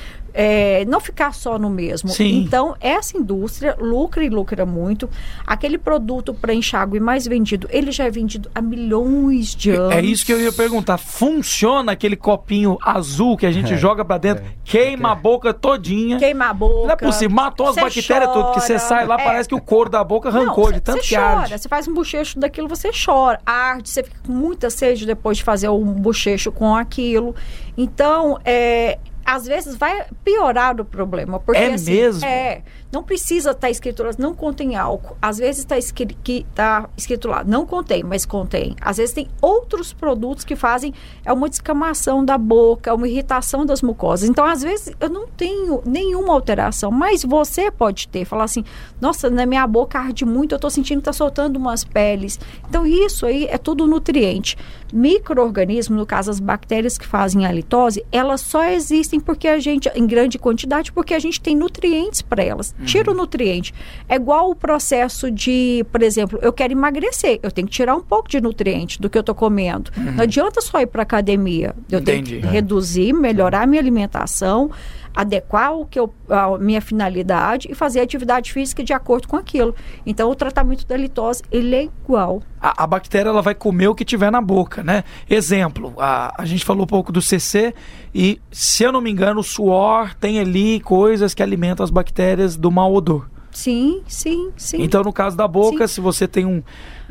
não 0.86 1.00
ficar 1.00 1.34
só 1.34 1.58
no 1.58 1.70
mesmo. 1.70 2.08
Sim. 2.08 2.42
Então, 2.42 2.76
essa 2.80 3.16
indústria 3.16 3.76
lucra 3.80 4.24
e 4.24 4.28
lucra 4.28 4.66
muito. 4.66 5.08
Aquele 5.46 5.78
produto 5.78 6.34
para 6.34 6.52
enxágue 6.52 7.00
mais 7.00 7.26
vendido, 7.26 7.66
ele 7.70 7.90
já 7.90 8.04
é 8.04 8.10
vendido 8.10 8.50
há 8.54 8.60
milhões 8.60 9.54
de 9.54 9.70
anos. 9.70 9.94
É 9.94 10.00
isso 10.00 10.24
que 10.24 10.32
eu 10.32 10.40
ia 10.40 10.52
perguntar. 10.52 10.98
Funciona 10.98 11.92
aquele 11.92 12.16
copinho 12.16 12.78
azul 12.82 13.36
que 13.36 13.46
a 13.46 13.52
gente 13.52 13.74
é, 13.74 13.76
joga 13.76 14.04
para 14.04 14.18
dentro, 14.18 14.44
é, 14.44 14.48
queima 14.64 15.08
é. 15.08 15.12
a 15.12 15.14
boca 15.14 15.54
todinha. 15.54 16.18
Queima 16.18 16.46
a 16.46 16.54
boca. 16.54 16.86
Não 16.86 16.90
é 16.90 16.96
possível, 16.96 17.34
matou 17.34 17.68
as 17.68 17.76
bactérias 17.76 18.32
tudo, 18.32 18.52
que 18.52 18.60
você 18.60 18.78
sai 18.78 19.06
lá, 19.06 19.16
é. 19.20 19.24
parece 19.24 19.48
que 19.48 19.54
o 19.54 19.60
couro 19.60 19.90
da 19.90 20.02
boca 20.02 20.28
arrancou 20.28 20.66
não, 20.66 20.72
de 20.72 20.80
tanto 20.80 21.00
que 21.00 21.14
chora, 21.14 21.40
arde. 21.40 21.58
Você 21.58 21.68
faz 21.68 21.88
um 21.88 21.94
bochecho 21.94 22.38
daquilo, 22.38 22.68
você 22.68 22.90
chora. 22.92 23.40
Arde, 23.44 23.88
você 23.88 24.02
fica 24.02 24.18
com 24.26 24.32
muita 24.32 24.70
sede 24.70 25.06
depois 25.06 25.38
de 25.38 25.44
fazer 25.44 25.68
um 25.68 25.92
bochecho 25.92 26.52
com 26.52 26.74
aquilo. 26.74 27.34
Então, 27.76 28.38
é, 28.44 28.98
às 29.26 29.44
vezes 29.46 29.74
vai 29.74 30.06
piorar 30.24 30.80
o 30.80 30.84
problema. 30.84 31.40
Porque, 31.40 31.60
é 31.60 31.74
assim, 31.74 31.90
mesmo? 31.90 32.24
É. 32.24 32.62
Não 32.92 33.02
precisa 33.02 33.50
estar 33.50 33.62
tá 33.62 33.70
escrito 33.70 34.02
lá, 34.02 34.10
não 34.18 34.34
contém 34.34 34.76
álcool. 34.76 35.16
Às 35.20 35.38
vezes 35.38 35.58
está 35.58 35.76
escrito, 35.76 36.16
tá 36.54 36.88
escrito 36.96 37.28
lá, 37.28 37.42
não 37.44 37.66
contém, 37.66 38.02
mas 38.02 38.24
contém. 38.24 38.76
Às 38.80 38.96
vezes 38.98 39.14
tem 39.14 39.28
outros 39.40 39.92
produtos 39.92 40.44
que 40.44 40.54
fazem 40.54 40.94
é 41.24 41.32
uma 41.32 41.48
descamação 41.48 42.24
da 42.24 42.38
boca, 42.38 42.94
uma 42.94 43.08
irritação 43.08 43.66
das 43.66 43.82
mucosas. 43.82 44.28
Então, 44.28 44.44
às 44.44 44.62
vezes, 44.62 44.94
eu 45.00 45.08
não 45.08 45.26
tenho 45.26 45.82
nenhuma 45.84 46.32
alteração, 46.32 46.90
mas 46.90 47.24
você 47.24 47.70
pode 47.70 48.08
ter. 48.08 48.24
Falar 48.24 48.44
assim, 48.44 48.64
nossa, 49.00 49.28
na 49.28 49.44
minha 49.46 49.66
boca 49.66 49.98
arde 49.98 50.24
muito, 50.24 50.52
eu 50.52 50.56
estou 50.56 50.70
sentindo 50.70 50.98
que 50.98 51.08
está 51.08 51.12
soltando 51.12 51.56
umas 51.56 51.84
peles. 51.84 52.38
Então, 52.68 52.86
isso 52.86 53.26
aí 53.26 53.46
é 53.46 53.58
tudo 53.58 53.86
nutriente. 53.86 54.56
Micro-organismos, 54.92 55.98
no 55.98 56.06
caso, 56.06 56.30
as 56.30 56.38
bactérias 56.38 56.96
que 56.96 57.06
fazem 57.06 57.44
a 57.44 57.52
litose, 57.52 58.04
elas 58.12 58.40
só 58.40 58.64
existem 58.64 59.18
porque 59.18 59.48
a 59.48 59.58
gente, 59.58 59.88
em 59.94 60.06
grande 60.06 60.38
quantidade, 60.38 60.92
porque 60.92 61.14
a 61.14 61.18
gente 61.18 61.40
tem 61.40 61.56
nutrientes 61.56 62.22
para 62.22 62.42
elas. 62.44 62.74
Tira 62.84 63.10
o 63.10 63.14
nutriente. 63.14 63.72
É 64.08 64.16
igual 64.16 64.50
o 64.50 64.54
processo 64.54 65.30
de, 65.30 65.84
por 65.90 66.02
exemplo, 66.02 66.38
eu 66.42 66.52
quero 66.52 66.72
emagrecer, 66.72 67.38
eu 67.42 67.50
tenho 67.50 67.66
que 67.66 67.74
tirar 67.74 67.94
um 67.94 68.02
pouco 68.02 68.28
de 68.28 68.40
nutriente 68.40 69.00
do 69.00 69.08
que 69.08 69.16
eu 69.16 69.20
estou 69.20 69.34
comendo. 69.34 69.90
Não 69.96 70.22
adianta 70.24 70.60
só 70.60 70.80
ir 70.80 70.86
para 70.86 71.02
academia. 71.02 71.74
Eu 71.90 72.00
Entendi. 72.00 72.32
tenho 72.32 72.42
que 72.42 72.48
reduzir, 72.48 73.12
melhorar 73.12 73.62
a 73.62 73.66
minha 73.66 73.80
alimentação, 73.80 74.70
adequar 75.16 75.72
o 75.72 75.86
que 75.86 75.98
eu, 75.98 76.12
a 76.28 76.58
minha 76.58 76.82
finalidade 76.82 77.68
e 77.70 77.74
fazer 77.74 78.00
atividade 78.00 78.52
física 78.52 78.84
de 78.84 78.92
acordo 78.92 79.26
com 79.26 79.36
aquilo. 79.36 79.74
Então, 80.04 80.30
o 80.30 80.34
tratamento 80.34 80.86
da 80.86 80.96
litose, 80.96 81.42
ele 81.50 81.74
é 81.74 81.84
igual. 81.84 82.42
A, 82.60 82.84
a 82.84 82.86
bactéria 82.86 83.30
ela 83.30 83.40
vai 83.40 83.54
comer 83.54 83.88
o 83.88 83.94
que 83.94 84.04
tiver 84.04 84.30
na 84.30 84.42
boca, 84.42 84.82
né? 84.82 85.04
Exemplo, 85.28 85.94
a, 85.98 86.34
a 86.36 86.44
gente 86.44 86.64
falou 86.64 86.84
um 86.84 86.86
pouco 86.86 87.10
do 87.10 87.22
CC 87.22 87.74
e, 88.14 88.38
se 88.52 88.84
eu 88.84 88.92
não 88.92 89.00
me 89.00 89.10
engano, 89.10 89.40
o 89.40 89.44
suor 89.44 90.14
tem 90.14 90.38
ali 90.38 90.80
coisas 90.80 91.32
que 91.32 91.42
alimentam 91.42 91.82
as 91.82 91.90
bactérias 91.90 92.54
do 92.54 92.70
mau 92.70 92.92
odor. 92.94 93.26
Sim, 93.56 94.02
sim, 94.06 94.52
sim. 94.54 94.82
Então, 94.82 95.02
no 95.02 95.14
caso 95.14 95.34
da 95.34 95.48
boca, 95.48 95.88
Sim. 95.88 95.94
se 95.94 96.00
você 96.02 96.28
tem 96.28 96.44
um. 96.44 96.62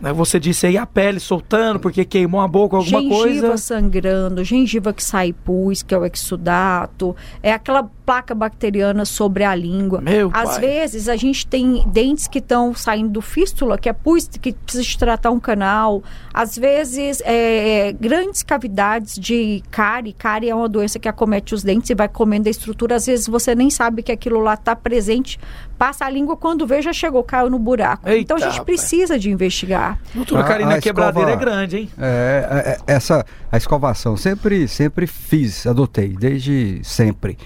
Né, 0.02 0.12
você 0.12 0.40
disse 0.40 0.68
aí 0.68 0.78
a 0.78 0.86
pele 0.86 1.20
soltando 1.20 1.80
porque 1.80 2.04
queimou 2.04 2.42
a 2.42 2.48
boca, 2.48 2.78
alguma 2.78 3.02
gengiva 3.02 3.18
coisa. 3.18 3.58
sangrando, 3.58 4.44
gengiva 4.44 4.94
que 4.94 5.04
sai 5.04 5.34
pus, 5.34 5.82
que 5.82 5.94
é 5.94 5.98
o 5.98 6.06
exudato, 6.06 7.16
é 7.42 7.54
aquela 7.54 7.84
placa 8.06 8.36
bacteriana 8.36 9.04
sobre 9.04 9.44
a 9.44 9.56
língua. 9.56 10.00
Meu 10.00 10.30
Às 10.34 10.52
pai. 10.52 10.62
vezes 10.62 11.10
a 11.10 11.16
gente 11.16 11.48
tem 11.48 11.84
dentes 11.88 12.28
que 12.28 12.40
estão 12.40 12.74
saindo 12.76 13.10
do 13.10 13.22
fístula, 13.22 13.78
que 13.78 13.90
é 13.90 13.94
pus, 13.94 14.28
que 14.28 14.54
precisa 14.54 14.84
de 14.84 14.98
tratar 14.98 15.32
um 15.32 15.40
canal. 15.40 16.04
Às 16.34 16.58
vezes 16.58 17.22
é, 17.26 17.94
grandes 18.00 18.44
cavidades 18.44 19.16
de 19.16 19.64
cárie. 19.72 20.14
Cárie 20.14 20.50
é 20.50 20.56
uma 20.56 20.70
doença 20.70 21.00
que 21.00 21.08
acomete 21.08 21.56
os 21.56 21.64
dentes 21.64 21.90
e 21.90 21.96
vai 21.96 22.08
comendo 22.08 22.48
a 22.48 22.52
estrutura. 22.52 22.96
Às 22.96 23.08
vezes 23.08 23.28
você 23.28 23.56
nem 23.56 23.70
sabe 23.70 24.04
que 24.04 24.12
aquilo 24.12 24.40
lá 24.40 24.54
está 24.54 24.76
presente. 24.76 25.40
Passa 25.78 26.06
a 26.06 26.10
língua, 26.10 26.38
quando 26.38 26.66
vê, 26.66 26.82
já 26.82 26.94
chegou, 26.94 27.22
caiu 27.24 27.50
no 27.50 27.60
buraco. 27.60 28.08
Eita, 28.08 28.22
então 28.34 28.38
a 28.38 28.50
gente 28.52 28.64
precisa 28.64 29.20
de 29.20 29.30
investigar. 29.30 30.00
Doutora 30.14 30.42
A- 30.42 30.44
Karina, 30.46 30.72
a 30.72 30.76
a 30.76 30.82
quebradeira 30.82 31.32
é 31.32 31.34
escova- 31.34 31.52
grande, 31.52 31.78
hein? 31.78 31.90
É, 31.98 32.78
é, 32.88 32.94
essa 32.94 33.26
a 33.52 33.58
escovação 33.58 34.16
sempre 34.16 34.68
sempre 34.68 35.06
fiz, 35.06 35.68
adotei 35.68 36.10
desde 36.18 36.80
sempre. 36.84 37.38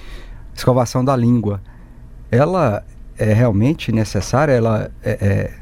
Escovação 0.56 1.04
da 1.04 1.16
língua, 1.16 1.62
ela 2.30 2.84
é 3.18 3.34
realmente 3.34 3.92
necessária? 3.92 4.54
Ela 4.54 4.92
é, 5.04 5.12
é- 5.12 5.54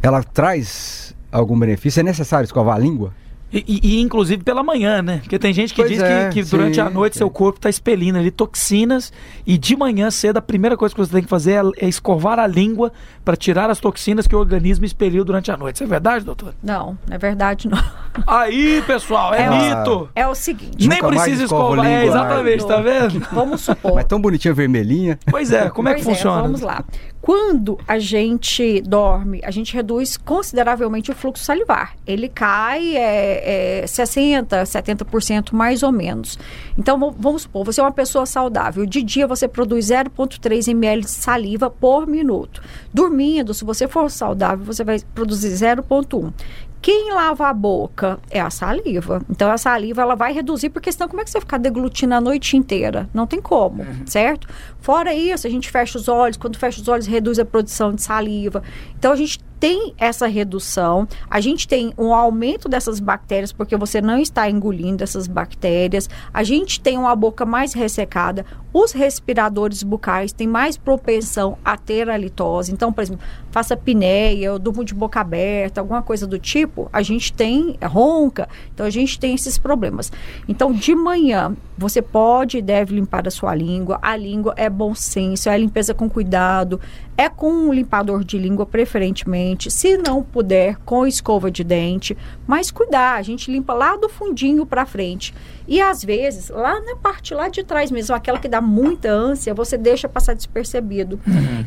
ela 0.00 0.22
traz 0.22 1.14
algum 1.32 1.58
benefício? 1.58 2.00
É 2.00 2.02
necessário 2.04 2.44
escovar 2.44 2.76
a 2.76 2.78
língua? 2.78 3.12
E, 3.52 3.64
e- 3.66 3.80
e, 3.96 4.00
inclusive 4.00 4.42
pela 4.44 4.62
manhã, 4.62 5.00
né? 5.00 5.18
Porque 5.22 5.38
tem 5.38 5.54
gente 5.54 5.72
que 5.72 5.80
Pois 5.80 5.90
diz 5.90 6.02
é, 6.02 6.28
que, 6.28 6.42
que 6.42 6.50
durante 6.50 6.74
sim, 6.74 6.80
a 6.82 6.90
noite 6.90 7.14
sim. 7.14 7.18
seu 7.18 7.30
corpo 7.30 7.58
está 7.58 7.70
expelindo 7.70 8.18
ali 8.18 8.30
toxinas 8.30 9.10
e 9.46 9.56
de 9.56 9.74
manhã 9.74 10.10
cedo 10.10 10.36
a 10.36 10.42
primeira 10.42 10.76
coisa 10.76 10.94
que 10.94 11.00
você 11.00 11.10
tem 11.12 11.22
que 11.22 11.28
fazer 11.30 11.52
é, 11.80 11.86
é 11.86 11.88
escovar 11.88 12.38
a 12.38 12.46
língua 12.46 12.92
para 13.24 13.36
tirar 13.36 13.70
as 13.70 13.80
toxinas 13.80 14.26
que 14.26 14.36
o 14.36 14.38
organismo 14.38 14.84
expeliu 14.84 15.24
durante 15.24 15.50
a 15.50 15.56
noite. 15.56 15.76
Isso 15.76 15.84
é 15.84 15.86
verdade, 15.86 16.24
doutor? 16.26 16.54
Não, 16.62 16.98
não 17.08 17.14
é 17.14 17.18
verdade, 17.18 17.68
não. 17.68 17.78
Aí, 18.26 18.82
pessoal, 18.86 19.32
é, 19.32 19.42
É 19.44 19.50
mito! 19.78 20.08
É 20.14 20.26
o 20.26 20.34
seguinte. 20.34 20.86
Nem 20.86 20.98
precisa 21.00 21.44
escovar. 21.44 21.86
É, 21.86 22.00
língua, 22.04 22.16
exatamente, 22.18 22.66
tá 22.66 22.80
vendo? 22.80 23.26
Vamos 23.32 23.60
supor. 23.62 23.94
Mas 23.94 24.04
tão 24.04 24.20
bonitinha 24.20 24.52
vermelhinha. 24.52 25.18
Pois 25.30 25.52
é, 25.52 25.70
como 25.70 25.88
é 25.88 25.94
que 25.94 26.02
Pois 26.04 26.16
funciona? 26.18 26.42
vamos 26.42 26.60
lá. 26.60 26.84
Quando 27.20 27.78
a 27.86 27.98
gente 27.98 28.80
dorme, 28.80 29.40
a 29.44 29.50
gente 29.50 29.74
reduz 29.74 30.16
consideravelmente 30.16 31.10
o 31.10 31.14
fluxo 31.14 31.44
salivar. 31.44 31.94
Ele 32.06 32.28
cai 32.28 32.96
é, 32.96 33.80
é, 33.82 33.84
60%, 33.84 34.46
70% 34.46 35.52
mais 35.52 35.82
ou 35.82 35.90
menos. 35.90 36.38
Então, 36.76 36.98
vamos 37.18 37.42
supor, 37.42 37.64
você 37.64 37.80
é 37.80 37.84
uma 37.84 37.92
pessoa 37.92 38.24
saudável. 38.24 38.86
De 38.86 39.02
dia 39.02 39.26
você 39.26 39.48
produz 39.48 39.86
0,3 39.86 40.68
ml 40.68 41.02
de 41.02 41.10
saliva 41.10 41.68
por 41.68 42.06
minuto. 42.06 42.62
Dormindo, 42.94 43.52
se 43.52 43.64
você 43.64 43.88
for 43.88 44.10
saudável, 44.10 44.64
você 44.64 44.84
vai 44.84 45.00
produzir 45.14 45.48
0,1. 45.48 46.32
Quem 46.80 47.12
lava 47.12 47.48
a 47.48 47.52
boca 47.52 48.18
é 48.30 48.40
a 48.40 48.50
saliva. 48.50 49.20
Então 49.28 49.50
a 49.50 49.58
saliva 49.58 50.02
ela 50.02 50.14
vai 50.14 50.32
reduzir, 50.32 50.70
porque 50.70 50.92
senão 50.92 51.08
como 51.08 51.20
é 51.20 51.24
que 51.24 51.30
você 51.30 51.38
vai 51.38 51.42
ficar 51.42 51.58
deglutindo 51.58 52.14
a 52.14 52.20
noite 52.20 52.56
inteira? 52.56 53.08
Não 53.12 53.26
tem 53.26 53.40
como, 53.40 53.84
certo? 54.06 54.48
Fora 54.80 55.12
isso, 55.12 55.46
a 55.46 55.50
gente 55.50 55.70
fecha 55.70 55.98
os 55.98 56.08
olhos, 56.08 56.36
quando 56.36 56.56
fecha 56.56 56.80
os 56.80 56.88
olhos 56.88 57.06
reduz 57.06 57.38
a 57.38 57.44
produção 57.44 57.92
de 57.92 58.02
saliva. 58.02 58.62
Então 58.96 59.12
a 59.12 59.16
gente 59.16 59.40
tem 59.58 59.94
essa 59.98 60.26
redução, 60.26 61.06
a 61.28 61.40
gente 61.40 61.66
tem 61.66 61.92
um 61.98 62.14
aumento 62.14 62.68
dessas 62.68 63.00
bactérias, 63.00 63.52
porque 63.52 63.76
você 63.76 64.00
não 64.00 64.18
está 64.18 64.48
engolindo 64.48 65.02
essas 65.02 65.26
bactérias, 65.26 66.08
a 66.32 66.42
gente 66.42 66.80
tem 66.80 66.96
uma 66.98 67.14
boca 67.14 67.44
mais 67.44 67.72
ressecada, 67.72 68.44
os 68.72 68.92
respiradores 68.92 69.82
bucais 69.82 70.32
têm 70.32 70.46
mais 70.46 70.76
propensão 70.76 71.58
a 71.64 71.76
ter 71.76 72.08
a 72.08 72.16
litose. 72.16 72.70
Então, 72.70 72.92
por 72.92 73.02
exemplo, 73.02 73.24
faça 73.50 73.74
apneia, 73.74 74.46
eu 74.46 74.58
durmo 74.58 74.84
de 74.84 74.94
boca 74.94 75.20
aberta, 75.20 75.80
alguma 75.80 76.02
coisa 76.02 76.26
do 76.26 76.38
tipo, 76.38 76.88
a 76.92 77.02
gente 77.02 77.32
tem 77.32 77.76
ronca, 77.82 78.48
então 78.72 78.86
a 78.86 78.90
gente 78.90 79.18
tem 79.18 79.34
esses 79.34 79.58
problemas. 79.58 80.12
Então, 80.46 80.72
de 80.72 80.94
manhã, 80.94 81.56
você 81.76 82.02
pode 82.02 82.58
e 82.58 82.62
deve 82.62 82.94
limpar 82.94 83.26
a 83.26 83.30
sua 83.30 83.54
língua. 83.54 83.98
A 84.02 84.16
língua 84.16 84.52
é 84.56 84.68
bom 84.68 84.94
senso, 84.94 85.48
é 85.48 85.56
limpeza 85.56 85.94
com 85.94 86.08
cuidado, 86.08 86.80
é 87.18 87.28
com 87.28 87.50
um 87.50 87.72
limpador 87.72 88.22
de 88.22 88.38
língua 88.38 88.64
preferentemente, 88.64 89.72
se 89.72 89.98
não 89.98 90.22
puder, 90.22 90.76
com 90.84 91.04
escova 91.04 91.50
de 91.50 91.64
dente, 91.64 92.16
mas 92.46 92.70
cuidar, 92.70 93.16
a 93.16 93.22
gente 93.22 93.50
limpa 93.50 93.74
lá 93.74 93.96
do 93.96 94.08
fundinho 94.08 94.64
para 94.64 94.86
frente. 94.86 95.34
E 95.66 95.80
às 95.80 96.04
vezes, 96.04 96.48
lá 96.48 96.80
na 96.80 96.94
parte 96.94 97.34
lá 97.34 97.48
de 97.48 97.64
trás 97.64 97.90
mesmo, 97.90 98.14
aquela 98.14 98.38
que 98.38 98.48
dá 98.48 98.60
muita 98.60 99.10
ânsia, 99.10 99.52
você 99.52 99.76
deixa 99.76 100.08
passar 100.08 100.34
despercebido. 100.34 101.18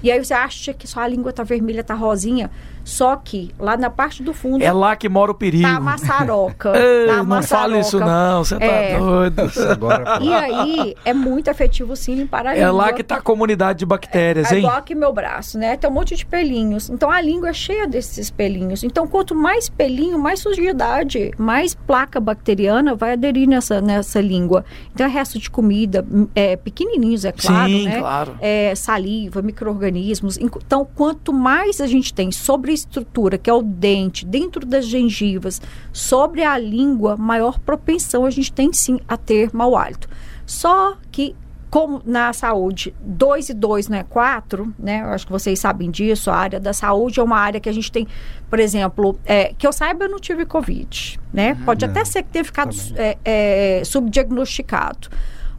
E 0.02 0.10
aí 0.10 0.24
você 0.24 0.34
acha 0.34 0.74
que 0.74 0.88
sua 0.88 1.06
língua 1.06 1.34
tá 1.34 1.44
vermelha, 1.44 1.84
tá 1.84 1.94
rosinha, 1.94 2.50
só 2.84 3.16
que 3.16 3.52
lá 3.60 3.78
na 3.78 3.90
parte 3.90 4.24
do 4.24 4.34
fundo 4.34 4.64
É 4.64 4.72
lá 4.72 4.96
que 4.96 5.08
mora 5.10 5.32
o 5.32 5.36
perigo. 5.36 5.64
tá 5.64 5.78
a 5.78 5.80
maçaroca. 5.80 6.74
Ei, 6.78 7.08
tá 7.08 7.20
a 7.20 7.24
não 7.24 7.44
fala 7.44 7.80
isso 7.80 8.00
não, 8.00 8.44
você 8.44 8.58
tá 8.58 8.66
É. 8.66 8.98
doido. 8.98 9.42
Agora, 9.72 10.20
E 10.22 10.34
aí, 10.34 10.96
é 11.06 11.14
muito 11.14 11.50
efetivo 11.50 11.96
sim 11.96 12.16
limpar 12.16 12.46
a 12.48 12.52
É 12.56 12.60
língua. 12.60 12.72
lá 12.72 12.94
que 12.94 13.04
tá 13.04 13.16
a 13.18 13.22
comunidade 13.22 13.80
de 13.80 13.86
bactérias, 13.86 14.52
É 14.52 14.56
hein? 14.56 14.60
igual 14.64 14.78
aqui 14.78 14.96
meu 14.96 15.14
braço, 15.14 15.58
né? 15.58 15.78
Tem 15.78 15.90
um 15.90 15.94
monte 15.94 16.16
de 16.16 16.26
pelinhos. 16.26 16.90
Então 16.90 17.10
a 17.10 17.22
língua 17.22 17.50
é 17.50 17.54
cheia 17.54 17.88
desses 17.88 18.30
pelinhos. 18.30 18.84
Então 18.84 19.08
quanto 19.08 19.36
mais 19.36 19.70
pelinho, 19.70 20.18
mais 20.20 20.40
sujidade, 20.40 21.32
mais 21.38 21.74
placa 21.76 22.20
bacteriana 22.20 22.96
vai 22.96 23.14
aderir 23.14 23.48
nessa, 23.48 23.82
nessa 23.82 24.20
língua. 24.22 24.64
Então 24.94 25.06
é 25.06 25.10
resto 25.10 25.38
de 25.40 25.50
comida, 25.50 26.06
hum, 26.12 26.28
é, 26.36 26.56
pequenininhos, 26.56 27.26
é 27.26 27.32
claro, 27.32 27.70
Sim, 27.72 27.86
né? 27.86 28.00
claro. 28.00 28.36
É, 28.40 28.74
saliva, 28.76 29.42
micro-organismos. 29.42 30.38
Então 30.38 30.88
quanto 30.96 31.34
mais 31.34 31.80
a 31.82 31.88
gente 31.88 32.14
tem 32.14 32.32
sobre 32.32 32.71
a 32.72 32.74
estrutura, 32.74 33.38
que 33.38 33.50
é 33.50 33.54
o 33.54 33.62
dente, 33.62 34.26
dentro 34.26 34.66
das 34.66 34.86
gengivas, 34.86 35.62
sobre 35.92 36.44
a 36.44 36.58
língua, 36.58 37.16
maior 37.16 37.60
propensão 37.60 38.26
a 38.26 38.30
gente 38.30 38.52
tem 38.52 38.74
sim 38.74 39.00
a 39.08 39.18
ter 39.18 39.54
mau 39.54 39.76
hálito. 39.76 40.10
Só 40.46 40.98
que 41.12 41.36
como 41.72 42.02
na 42.06 42.34
saúde, 42.34 42.94
2 43.00 43.50
e 43.50 43.54
2 43.54 43.88
não 43.88 43.98
é 43.98 44.04
4, 44.04 44.76
né? 44.78 45.04
Eu 45.04 45.08
acho 45.12 45.26
que 45.26 45.32
vocês 45.32 45.58
sabem 45.58 45.90
disso. 45.90 46.30
A 46.30 46.36
área 46.36 46.60
da 46.60 46.74
saúde 46.74 47.22
é 47.22 47.24
uma 47.24 47.38
área 47.38 47.62
que 47.62 47.70
a 47.70 47.72
gente 47.72 47.90
tem, 47.90 48.06
por 48.50 48.60
exemplo, 48.60 49.18
é, 49.26 49.54
que 49.58 49.66
eu 49.66 49.72
saiba, 49.72 50.04
eu 50.04 50.10
não 50.10 50.20
tive 50.20 50.46
Covid, 50.46 51.18
né? 51.32 51.56
Pode 51.64 51.86
até 51.86 52.04
ser 52.04 52.24
que 52.24 52.30
tenha 52.30 52.44
ficado 52.44 52.76
é, 52.98 53.18
é, 53.24 53.84
subdiagnosticado. 53.86 55.08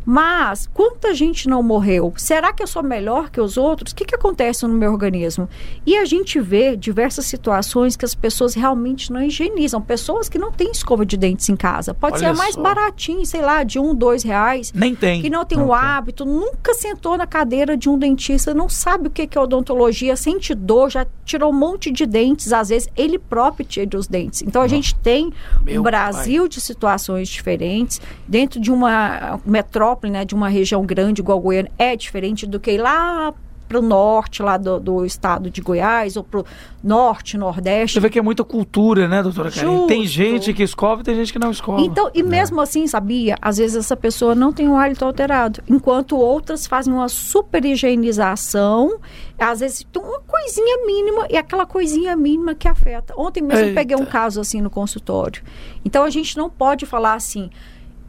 Mas 0.05 0.69
quanta 0.73 1.15
gente 1.15 1.49
não 1.49 1.63
morreu? 1.63 2.13
Será 2.17 2.53
que 2.53 2.63
eu 2.63 2.67
sou 2.67 2.83
melhor 2.83 3.31
que 3.31 3.41
os 3.41 3.57
outros? 3.57 3.93
O 3.93 3.95
que, 3.95 4.05
que 4.05 4.15
acontece 4.15 4.67
no 4.67 4.75
meu 4.75 4.93
organismo? 4.93 5.49
E 5.87 5.97
a 5.97 6.05
gente 6.05 6.41
vê 6.41 6.77
diversas 6.77 7.27
situações 7.27 7.97
que 7.97 8.05
as 8.05 8.15
pessoas 8.15 8.55
realmente 8.55 9.13
não 9.13 9.23
higienizam. 9.23 9.81
Pessoas 9.81 10.29
que 10.29 10.39
não 10.39 10.51
têm 10.53 10.71
escova 10.71 11.05
de 11.05 11.17
dentes 11.17 11.49
em 11.49 11.57
casa. 11.57 11.95
Pode 11.95 12.17
Olha 12.17 12.33
ser 12.33 12.39
mais 12.39 12.55
só. 12.55 12.63
baratinho, 12.63 13.25
sei 13.25 13.43
lá, 13.43 13.63
de 13.63 13.79
um, 13.79 13.95
dois 13.95 14.23
reais 14.23 14.73
Nem 14.75 14.95
tem. 14.95 15.23
que 15.23 15.31
não 15.31 15.45
tem 15.45 15.61
o 15.61 15.73
hábito, 15.73 16.25
nunca 16.25 16.75
sentou 16.75 17.17
na 17.17 17.27
cadeira 17.27 17.77
de 17.77 17.89
um 17.89 17.99
dentista, 17.99 18.55
não 18.55 18.69
sabe 18.69 19.09
o 19.09 19.11
que 19.11 19.27
que 19.27 19.39
é 19.39 19.41
odontologia, 19.41 20.17
sente 20.17 20.55
dor, 20.55 20.91
já 20.91 21.07
tirou 21.25 21.51
um 21.51 21.57
monte 21.57 21.91
de 21.91 22.07
dentes, 22.07 22.53
às 22.53 22.69
vezes 22.69 22.89
ele 22.97 23.19
próprio 23.19 23.65
tira 23.65 23.99
os 23.99 24.07
dentes. 24.07 24.43
Então 24.43 24.63
a 24.63 24.69
gente 24.69 24.95
tem 24.97 25.33
Meu 25.63 25.81
um 25.81 25.85
Brasil 25.85 26.49
de 26.49 26.61
situações 26.61 27.29
diferentes, 27.29 28.01
dentro 28.27 28.61
de 28.61 28.71
uma 28.71 29.41
metrópole, 29.45 29.92
né, 30.11 30.25
de 30.25 30.35
uma 30.35 30.49
região 30.49 30.85
grande 30.85 31.21
igual 31.21 31.41
Goiânia, 31.41 31.71
é 31.79 31.97
diferente 31.97 32.47
do 32.47 32.61
que 32.61 32.73
ir 32.73 32.79
lá 32.79 33.35
para 33.73 33.79
o 33.79 33.83
norte, 33.83 34.43
lá 34.43 34.59
do, 34.59 34.79
do 34.79 35.07
estado 35.07 35.49
de 35.49 35.63
Goiás, 35.63 36.15
ou 36.19 36.23
para 36.23 36.41
o 36.41 36.45
norte, 36.85 37.39
nordeste. 37.39 37.95
Você 37.95 38.01
vê 38.01 38.11
que 38.11 38.19
é 38.19 38.23
muita 38.23 38.45
cultura, 38.45 39.09
né, 39.09 39.23
doutora 39.23 39.51
Karine? 39.51 39.87
Tem 39.87 40.05
gente 40.05 40.53
que 40.53 40.63
escova 40.63 41.01
e 41.01 41.05
tem 41.05 41.15
gente 41.15 41.33
que 41.33 41.39
não 41.39 41.51
escova. 41.51 41.81
Então, 41.81 42.11
e 42.13 42.23
mesmo 42.23 42.61
assim, 42.61 42.87
sabia? 42.87 43.35
Às 43.41 43.57
vezes 43.57 43.77
essa 43.79 43.97
pessoa 43.97 44.35
não 44.35 44.53
tem 44.53 44.69
o 44.69 44.77
hálito 44.77 45.07
alterado, 45.07 45.63
enquanto 45.67 46.19
outras 46.19 46.67
fazem 46.67 46.93
uma 46.93 47.09
super 47.09 47.65
higienização, 47.65 49.01
às 49.39 49.61
vezes 49.61 49.87
tem 49.91 50.03
uma 50.03 50.21
coisinha 50.21 50.87
mínima 50.87 51.27
e 51.31 51.37
aquela 51.39 51.65
coisinha 51.65 52.15
mínima 52.15 52.55
que 52.55 52.69
afeta. 52.69 53.15
Ontem 53.17 53.43
mesmo 53.43 53.69
eu 53.69 53.75
peguei 53.75 53.97
um 53.97 54.01
Eita. 54.01 54.13
caso 54.13 54.41
assim 54.41 54.61
no 54.61 54.69
consultório. 54.69 55.43
Então 55.83 56.05
a 56.05 56.11
gente 56.11 56.37
não 56.37 56.51
pode 56.51 56.85
falar 56.85 57.15
assim, 57.15 57.49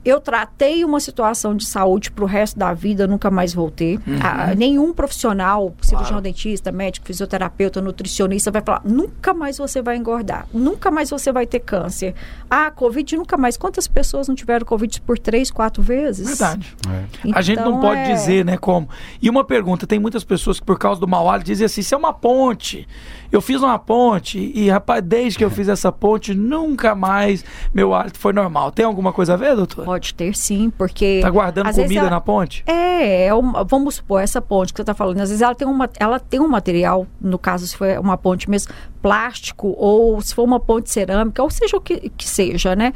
eu 0.06 0.20
tratei 0.20 0.84
uma 0.84 1.00
situação 1.00 1.56
de 1.56 1.66
saúde 1.66 2.12
para 2.12 2.24
o 2.24 2.28
resto 2.28 2.58
da 2.60 2.74
vida, 2.74 3.08
nunca 3.08 3.32
mais 3.32 3.54
voltei. 3.54 3.96
Uhum. 4.06 4.20
Ah, 4.22 4.54
nenhum 4.56 4.94
profissional, 4.94 5.74
cirurgião 5.82 6.22
dentista, 6.22 6.72
médico, 6.72 7.06
fisioterapeuta, 7.08 7.82
nutricionista, 7.82 8.52
vai 8.52 8.62
falar: 8.62 8.82
nunca 8.84 9.34
mais 9.34 9.58
você 9.58 9.82
vai 9.82 9.96
engordar, 9.98 10.46
nunca 10.54 10.92
mais 10.92 11.10
você 11.10 11.32
vai 11.32 11.46
ter 11.48 11.60
câncer. 11.60 12.14
Ah, 12.50 12.70
Covid 12.72 13.16
nunca 13.18 13.38
mais. 13.38 13.56
Quantas 13.58 13.88
pessoas 13.88 14.28
não 14.28 14.36
tiveram 14.36 14.66
Covid 14.66 15.02
por 15.02 15.18
três, 15.18 15.50
quatro 15.50 15.82
vezes? 15.82 16.28
Verdade. 16.28 16.76
É. 16.90 17.30
a 17.34 17.42
gente 17.42 17.60
não 17.60 17.70
Então, 17.70 17.82
pode 17.82 18.02
é- 18.02 18.14
dizer, 18.14 18.44
né, 18.46 18.58
como. 18.58 18.90
E 19.22 19.30
uma 19.30 19.44
pergunta: 19.44 19.88
tem 19.88 20.00
muitas 20.00 20.24
pessoas 20.24 20.60
que, 20.60 20.66
por 20.66 20.78
causa 20.78 21.00
do 21.00 21.08
mau 21.08 21.30
hálito, 21.30 21.48
dizem 21.48 21.66
assim: 21.66 21.82
isso 21.82 21.96
é 21.96 21.98
uma 21.98 22.14
ponte. 22.14 22.88
Eu 23.32 23.42
fiz 23.42 23.62
uma 23.64 23.80
ponte 23.80 24.38
e, 24.54 24.70
rapaz, 24.70 25.02
desde 25.04 25.40
que 25.40 25.44
eu 25.44 25.50
fiz 25.50 25.68
essa 25.68 25.92
ponte, 25.92 26.36
nunca 26.36 26.94
mais 26.94 27.44
meu 27.74 27.92
hálito 27.96 28.20
foi 28.20 28.32
normal. 28.32 28.72
Tem 28.72 28.86
alguma 28.86 29.12
coisa 29.12 29.34
a 29.34 29.38
ver, 29.38 29.56
doutor? 29.56 29.86
Pode 29.94 30.14
ter 30.16 30.36
sim, 30.36 30.72
porque. 30.76 31.20
Tá 31.22 31.30
guardando 31.30 31.72
comida 31.72 32.00
ela- 32.02 32.10
na 32.10 32.20
ponte? 32.22 32.64
É, 32.66 33.26
é 33.28 33.34
uma- 33.34 33.64
vamos 33.64 33.96
supor, 33.96 34.22
essa 34.22 34.42
ponte 34.42 34.74
que 34.74 34.78
você 34.78 34.82
está 34.82 34.94
falando, 34.94 35.20
às 35.22 35.30
vezes 35.30 35.42
ela 35.42 35.54
tem, 35.54 35.68
uma, 35.68 35.90
ela 36.00 36.20
tem 36.20 36.40
um 36.40 36.48
material, 36.48 37.06
no 37.22 37.38
caso, 37.38 37.68
se 37.68 37.78
for 37.78 37.88
uma 38.00 38.18
ponte 38.18 38.50
mesmo, 38.50 38.74
plástico, 39.02 39.76
ou 39.78 40.20
se 40.22 40.34
for 40.34 40.44
uma 40.44 40.60
ponte 40.60 40.90
cerâmica, 40.90 41.44
ou 41.44 41.50
seja 41.50 41.78
o 41.78 41.82
que, 41.82 42.10
que 42.10 42.28
seja, 42.28 42.76
né? 42.76 42.92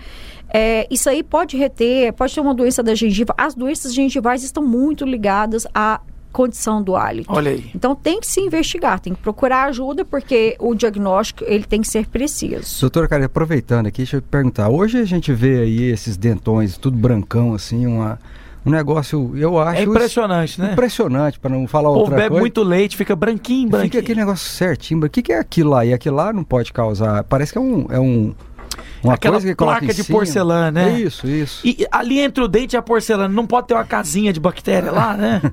É, 0.50 0.88
isso 0.90 1.10
aí 1.10 1.22
pode 1.22 1.56
reter, 1.58 2.14
pode 2.14 2.34
ter 2.34 2.40
uma 2.42 2.54
doença 2.54 2.82
da 2.82 2.96
gengiva. 2.96 3.34
As 3.38 3.54
doenças 3.54 3.94
gengivais 3.94 4.44
estão 4.44 4.64
muito 4.64 5.06
ligadas 5.06 5.68
à 5.76 6.00
condição 6.38 6.84
do 6.84 6.96
hálito. 6.96 7.34
Olha 7.34 7.50
aí. 7.50 7.72
Então 7.74 7.96
tem 7.96 8.20
que 8.20 8.28
se 8.28 8.40
investigar, 8.40 9.00
tem 9.00 9.16
que 9.16 9.20
procurar 9.20 9.64
ajuda, 9.64 10.06
porque 10.06 10.56
o 10.60 10.76
diagnóstico 10.76 11.44
ele 11.48 11.64
tem 11.64 11.82
que 11.82 11.88
ser 11.88 12.06
preciso. 12.06 12.80
Doutora, 12.80 13.08
cara, 13.08 13.26
aproveitando 13.26 13.88
aqui, 13.88 13.98
deixa 13.98 14.18
eu 14.18 14.22
te 14.22 14.28
perguntar. 14.28 14.70
Hoje 14.70 15.00
a 15.00 15.06
gente 15.06 15.34
vê 15.34 15.62
aí 15.62 15.86
esses 15.86 16.16
dentões, 16.16 16.78
tudo 16.78 16.96
brancão, 16.96 17.56
assim, 17.56 17.88
uma, 17.88 18.20
um 18.64 18.70
negócio, 18.70 19.36
eu 19.36 19.58
acho... 19.58 19.80
É 19.80 19.82
isso 19.82 19.90
impressionante, 19.90 20.62
né? 20.62 20.74
Impressionante, 20.74 21.40
para 21.40 21.50
não 21.50 21.66
falar 21.66 21.90
O 21.90 21.94
povo 21.94 22.02
outra 22.02 22.18
bebe 22.18 22.30
coisa. 22.30 22.42
muito 22.42 22.62
leite, 22.62 22.96
fica 22.96 23.16
branquinho, 23.16 23.70
branquinho. 23.70 23.92
Fica 23.92 24.04
aquele 24.04 24.20
negócio 24.20 24.48
certinho. 24.48 25.04
O 25.04 25.10
que, 25.10 25.24
que 25.24 25.34
é 25.34 25.40
aquilo 25.40 25.72
lá? 25.72 25.84
E 25.84 25.92
aquilo 25.92 26.18
lá 26.18 26.32
não 26.32 26.44
pode 26.44 26.72
causar... 26.72 27.24
Parece 27.24 27.52
que 27.52 27.58
é 27.58 27.62
um... 27.62 27.88
É 27.90 28.00
um 28.00 28.36
uma 29.04 29.14
Aquela 29.14 29.36
coisa 29.36 29.48
que 29.48 29.56
coloca 29.56 29.80
placa 29.80 29.94
de 29.94 30.04
cima. 30.04 30.18
porcelana, 30.18 30.72
né? 30.72 31.00
Isso, 31.00 31.28
isso. 31.28 31.66
E 31.66 31.88
ali 31.92 32.20
entre 32.20 32.44
o 32.44 32.48
dente 32.48 32.76
e 32.76 32.78
a 32.78 32.82
porcelana, 32.82 33.34
não 33.34 33.46
pode 33.46 33.68
ter 33.68 33.74
uma 33.74 33.86
casinha 33.86 34.34
de 34.34 34.40
bactéria 34.40 34.92
lá, 34.92 35.16
né? 35.16 35.42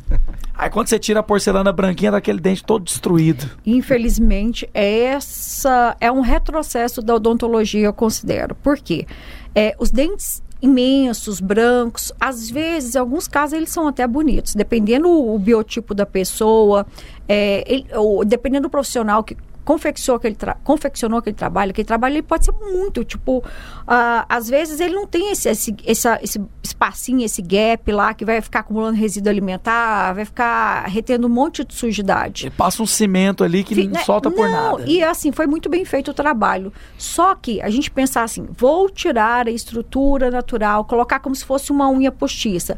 Aí 0.57 0.71
quando 0.71 0.87
você 0.89 0.99
tira 0.99 1.21
a 1.21 1.23
porcelana 1.23 1.73
branquinha, 1.73 2.13
daquele 2.13 2.39
dente 2.41 2.63
todo 2.65 2.85
destruído. 2.85 3.51
Infelizmente, 3.67 4.69
essa 4.73 5.97
é 6.01 6.11
um 6.11 6.21
retrocesso 6.21 7.03
da 7.03 7.15
odontologia, 7.17 7.87
eu 7.87 7.93
considero. 7.93 8.55
Por 8.55 8.79
quê? 8.79 9.07
É, 9.55 9.75
os 9.79 9.91
dentes 9.91 10.43
imensos, 10.63 11.41
brancos, 11.41 12.13
às 12.19 12.49
vezes, 12.49 12.95
em 12.95 12.99
alguns 12.99 13.29
casos, 13.29 13.53
eles 13.55 13.69
são 13.69 13.87
até 13.87 14.07
bonitos, 14.07 14.55
dependendo 14.55 15.09
o 15.11 15.39
biotipo 15.39 15.93
da 15.95 16.07
pessoa, 16.07 16.87
é, 17.29 17.65
ele- 17.67 17.87
ou 17.95 18.25
dependendo 18.25 18.69
do 18.69 18.71
profissional 18.71 19.23
que 19.23 19.37
confeccionou 19.65 20.19
aquele, 20.19 20.37
confeccionou 20.63 21.19
aquele 21.19 21.37
trabalho, 21.37 21.71
aquele 21.71 21.87
trabalho 21.87 22.15
ele 22.15 22.23
pode 22.23 22.45
ser 22.45 22.53
muito, 22.53 23.05
tipo, 23.05 23.43
ah, 23.87 24.25
às 24.29 24.49
vezes 24.49 24.81
ele 24.81 24.95
não 24.95 25.07
tem 25.07 25.31
esse, 25.31 25.49
esse, 25.49 25.75
essa- 25.87 26.19
esse 26.23 26.41
espacinho, 26.63 27.25
esse 27.25 27.41
gap 27.41 27.91
lá 27.93 28.13
que 28.15 28.25
vai 28.25 28.41
ficar 28.41 28.61
acumulando 28.61 28.97
resíduo 28.97 29.31
alimentar, 29.31 30.13
vai 30.13 30.25
ficar 30.25 30.85
retendo 30.87 31.27
um 31.27 31.31
monte 31.31 31.65
de 31.65 31.75
sujidade. 31.75 32.47
Ele 32.47 32.55
passa 32.57 32.83
um 32.83 32.87
cimento 32.87 33.43
ali 33.45 33.65
que 33.65 33.75
não 33.85 33.93
né? 33.93 34.03
solta 34.05 34.31
por 34.31 34.49
Não, 34.49 34.79
nada. 34.79 34.85
E 34.91 35.03
assim, 35.03 35.33
foi 35.33 35.47
muito 35.47 35.69
bem 35.69 35.85
feito 35.85 36.11
o 36.11 36.15
trabalho. 36.15 36.73
Só 36.99 37.35
que 37.35 37.61
a 37.63 37.71
gente 37.71 37.91
pensar 37.91 38.23
assim, 38.23 38.47
vou 38.57 38.89
tirar 38.91 39.47
a 39.49 39.51
estrutura 39.51 40.31
natural, 40.31 40.85
colocar 40.85 41.21
como 41.21 41.35
se 41.35 41.45
fosse 41.45 41.71
uma 41.73 41.89
unha 41.89 42.13
postiça. 42.13 42.77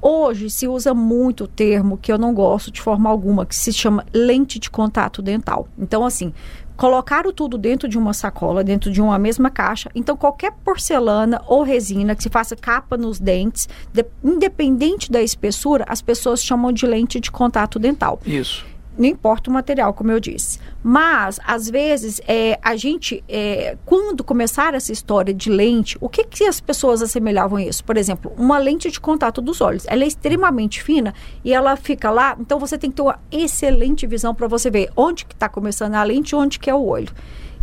Hoje 0.00 0.48
se 0.50 0.68
usa 0.68 0.94
muito 0.94 1.44
o 1.44 1.48
termo 1.48 1.96
que 1.96 2.12
eu 2.12 2.18
não 2.18 2.32
gosto 2.34 2.70
de 2.70 2.80
forma 2.80 3.08
alguma, 3.10 3.44
que 3.46 3.54
se 3.56 3.72
chama 3.72 4.04
lente 4.12 4.58
de 4.58 4.70
contato 4.70 5.20
dental. 5.22 5.66
Então, 5.78 6.04
assim, 6.04 6.32
colocaram 6.76 7.32
tudo 7.32 7.56
dentro 7.56 7.88
de 7.88 7.96
uma 7.98 8.12
sacola, 8.12 8.62
dentro 8.62 8.90
de 8.92 9.00
uma 9.00 9.18
mesma 9.18 9.50
caixa. 9.50 9.90
Então, 9.94 10.16
qualquer 10.16 10.52
porcelana 10.64 11.40
ou 11.46 11.62
resina 11.62 12.14
que 12.14 12.22
se 12.22 12.28
faça 12.28 12.54
capa 12.54 12.96
nos 12.96 13.18
dentes, 13.18 13.68
de- 13.92 14.04
independente 14.22 15.10
da 15.10 15.22
espessura, 15.22 15.84
as 15.88 16.02
pessoas 16.02 16.42
chamam 16.44 16.70
de 16.70 16.86
lente 16.86 17.18
de 17.18 17.30
contato 17.30 17.78
dental 17.78 18.20
Isso. 18.26 18.64
Não 18.98 19.06
importa 19.06 19.50
o 19.50 19.52
material, 19.52 19.92
como 19.92 20.10
eu 20.10 20.20
disse. 20.20 20.58
Mas, 20.82 21.38
às 21.44 21.68
vezes, 21.68 22.20
é, 22.26 22.58
a 22.62 22.76
gente, 22.76 23.22
é, 23.28 23.76
quando 23.84 24.24
começar 24.24 24.74
essa 24.74 24.92
história 24.92 25.34
de 25.34 25.50
lente, 25.50 25.96
o 26.00 26.08
que, 26.08 26.24
que 26.24 26.44
as 26.44 26.60
pessoas 26.60 27.02
assemelhavam 27.02 27.58
a 27.58 27.62
isso? 27.62 27.84
Por 27.84 27.96
exemplo, 27.96 28.32
uma 28.36 28.58
lente 28.58 28.90
de 28.90 29.00
contato 29.00 29.40
dos 29.40 29.60
olhos. 29.60 29.84
Ela 29.88 30.04
é 30.04 30.06
extremamente 30.06 30.82
fina 30.82 31.14
e 31.44 31.52
ela 31.52 31.76
fica 31.76 32.10
lá, 32.10 32.36
então 32.38 32.58
você 32.58 32.78
tem 32.78 32.90
que 32.90 32.96
ter 32.96 33.02
uma 33.02 33.18
excelente 33.30 34.06
visão 34.06 34.34
para 34.34 34.46
você 34.46 34.70
ver 34.70 34.90
onde 34.96 35.24
que 35.24 35.34
está 35.34 35.48
começando 35.48 35.94
a 35.94 36.02
lente 36.02 36.30
e 36.30 36.34
onde 36.36 36.58
que 36.58 36.70
é 36.70 36.74
o 36.74 36.84
olho. 36.84 37.12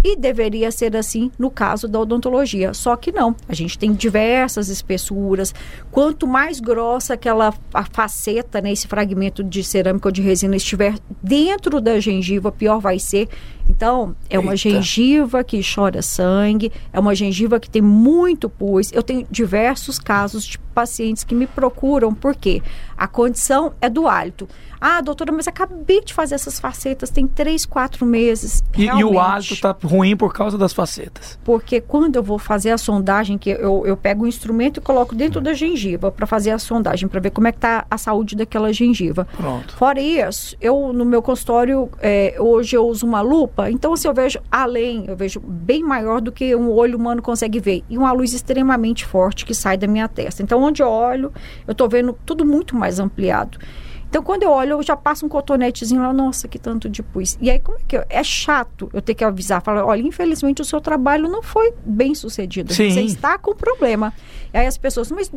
E 0.04 0.18
deveria 0.18 0.70
ser 0.72 0.96
assim 0.98 1.32
no 1.40 1.50
caso 1.50 1.88
da 1.88 2.00
odontologia. 2.00 2.74
Só 2.74 2.96
que 2.96 3.12
não. 3.12 3.36
A 3.48 3.54
gente 3.54 3.78
tem 3.80 3.94
diversas 3.94 4.68
espessuras. 4.68 5.54
Quanto 5.92 6.28
mais 6.28 6.60
grossa 6.60 7.14
aquela 7.14 7.54
faceta, 7.92 8.60
né, 8.60 8.72
esse 8.72 8.88
fragmento 8.88 9.44
de 9.44 9.64
cerâmica 9.64 10.10
ou 10.10 10.12
de 10.12 10.22
resina 10.22 10.56
estiver 10.56 10.96
dentro 11.22 11.80
da 11.80 12.00
gengiva, 12.00 12.52
pior 12.52 12.80
vai 12.80 13.00
ser. 13.00 13.30
Então, 13.70 14.16
é 14.30 14.38
uma 14.38 14.54
Eita. 14.54 14.70
gengiva 14.70 15.44
que 15.44 15.62
chora 15.64 16.02
sangue, 16.02 16.72
é 16.92 17.00
uma 17.00 17.16
gengiva 17.16 17.60
que 17.60 17.70
tem 17.70 17.82
muito 17.82 18.50
pus. 18.50 18.92
Eu 18.92 19.04
tenho 19.04 19.26
diversos 19.30 20.00
casos 20.00 20.44
de 20.46 20.58
pacientes 20.74 21.24
que 21.24 21.36
me 21.36 21.48
procuram 21.48 22.14
porque 22.14 22.62
a 22.98 23.08
condição 23.08 23.74
é 23.80 23.90
do 23.90 24.08
hálito. 24.08 24.48
Ah, 24.86 25.00
doutora, 25.00 25.32
mas 25.32 25.48
acabei 25.48 26.02
de 26.02 26.14
fazer 26.14 26.36
essas 26.36 26.60
facetas, 26.60 27.10
tem 27.10 27.26
três, 27.26 27.66
quatro 27.66 28.06
meses. 28.06 28.62
E, 28.78 28.84
e 28.84 29.04
o 29.04 29.18
hálito 29.18 29.56
tá 29.62 29.74
ruim 29.82 30.18
por 30.18 30.34
causa 30.34 30.58
das 30.58 30.74
facetas. 30.74 31.40
porque 31.42 31.80
quando 31.80 32.18
eu 32.18 32.24
vou 32.24 32.38
fazer 32.38 32.72
a 32.72 32.78
sondagem, 32.78 33.38
que 33.38 33.50
eu, 33.50 33.84
eu 33.86 33.96
pego 33.96 34.26
um 34.26 34.28
instrumento 34.28 34.82
e 34.82 34.82
coloco 34.82 35.16
dentro 35.16 35.40
da 35.40 35.54
gengiva 35.54 36.12
para 36.12 36.28
fazer 36.28 36.52
a 36.52 36.60
sondagem, 36.60 37.08
para 37.08 37.22
ver 37.22 37.30
como 37.30 37.48
é 37.48 37.54
que 37.54 37.60
tá 37.60 37.86
a 37.90 37.98
saúde 37.98 38.36
daquela 38.36 38.74
gengiva. 38.74 39.26
Pronto. 39.38 39.74
Fora 39.76 40.02
isso, 40.02 40.58
eu 40.60 40.92
no 40.92 41.06
meu 41.06 41.22
consultório, 41.22 41.90
é, 42.02 42.36
hoje 42.38 42.76
eu 42.76 42.86
uso 42.86 43.06
uma 43.06 43.22
lupa, 43.22 43.53
então 43.70 43.94
assim, 43.94 44.08
eu 44.08 44.14
vejo 44.14 44.40
além, 44.52 45.06
eu 45.08 45.16
vejo 45.16 45.40
bem 45.40 45.84
maior 45.84 46.20
do 46.20 46.32
que 46.32 46.56
um 46.56 46.72
olho 46.72 46.98
humano 46.98 47.22
consegue 47.22 47.60
ver. 47.60 47.84
E 47.90 47.98
uma 47.98 48.12
luz 48.12 48.34
extremamente 48.34 49.06
forte 49.06 49.46
que 49.46 49.54
sai 49.54 49.78
da 49.78 49.88
minha 49.88 50.08
testa. 50.08 50.42
Então, 50.42 50.62
onde 50.62 50.82
eu 50.82 50.88
olho, 50.88 51.32
eu 51.68 51.72
estou 51.74 51.88
vendo 51.88 52.18
tudo 52.26 52.46
muito 52.46 52.76
mais 52.76 53.00
ampliado. 53.00 53.60
Então, 54.10 54.22
quando 54.22 54.44
eu 54.44 54.52
olho, 54.52 54.74
eu 54.74 54.84
já 54.84 54.96
passo 54.96 55.26
um 55.26 55.30
cotonetezinho 55.30 56.00
lá, 56.00 56.14
nossa, 56.14 56.48
que 56.48 56.60
tanto 56.60 56.88
de 56.88 57.02
pus. 57.02 57.36
E 57.42 57.50
aí, 57.50 57.58
como 57.58 57.80
é 57.80 57.82
que 57.88 57.98
eu, 57.98 58.04
é 58.10 58.24
chato 58.24 58.88
eu 58.94 59.02
ter 59.02 59.16
que 59.16 59.24
avisar, 59.24 59.60
falar, 59.62 59.84
olha, 59.86 60.02
infelizmente 60.02 60.62
o 60.62 60.66
seu 60.66 60.80
trabalho 60.80 61.28
não 61.28 61.42
foi 61.42 61.74
bem 61.84 62.14
sucedido. 62.14 62.72
Sim. 62.72 62.92
Você 62.92 63.02
está 63.02 63.40
com 63.40 63.56
problema. 63.56 64.14
E 64.54 64.58
aí 64.58 64.68
as 64.68 64.78
pessoas, 64.78 65.12
mas 65.12 65.30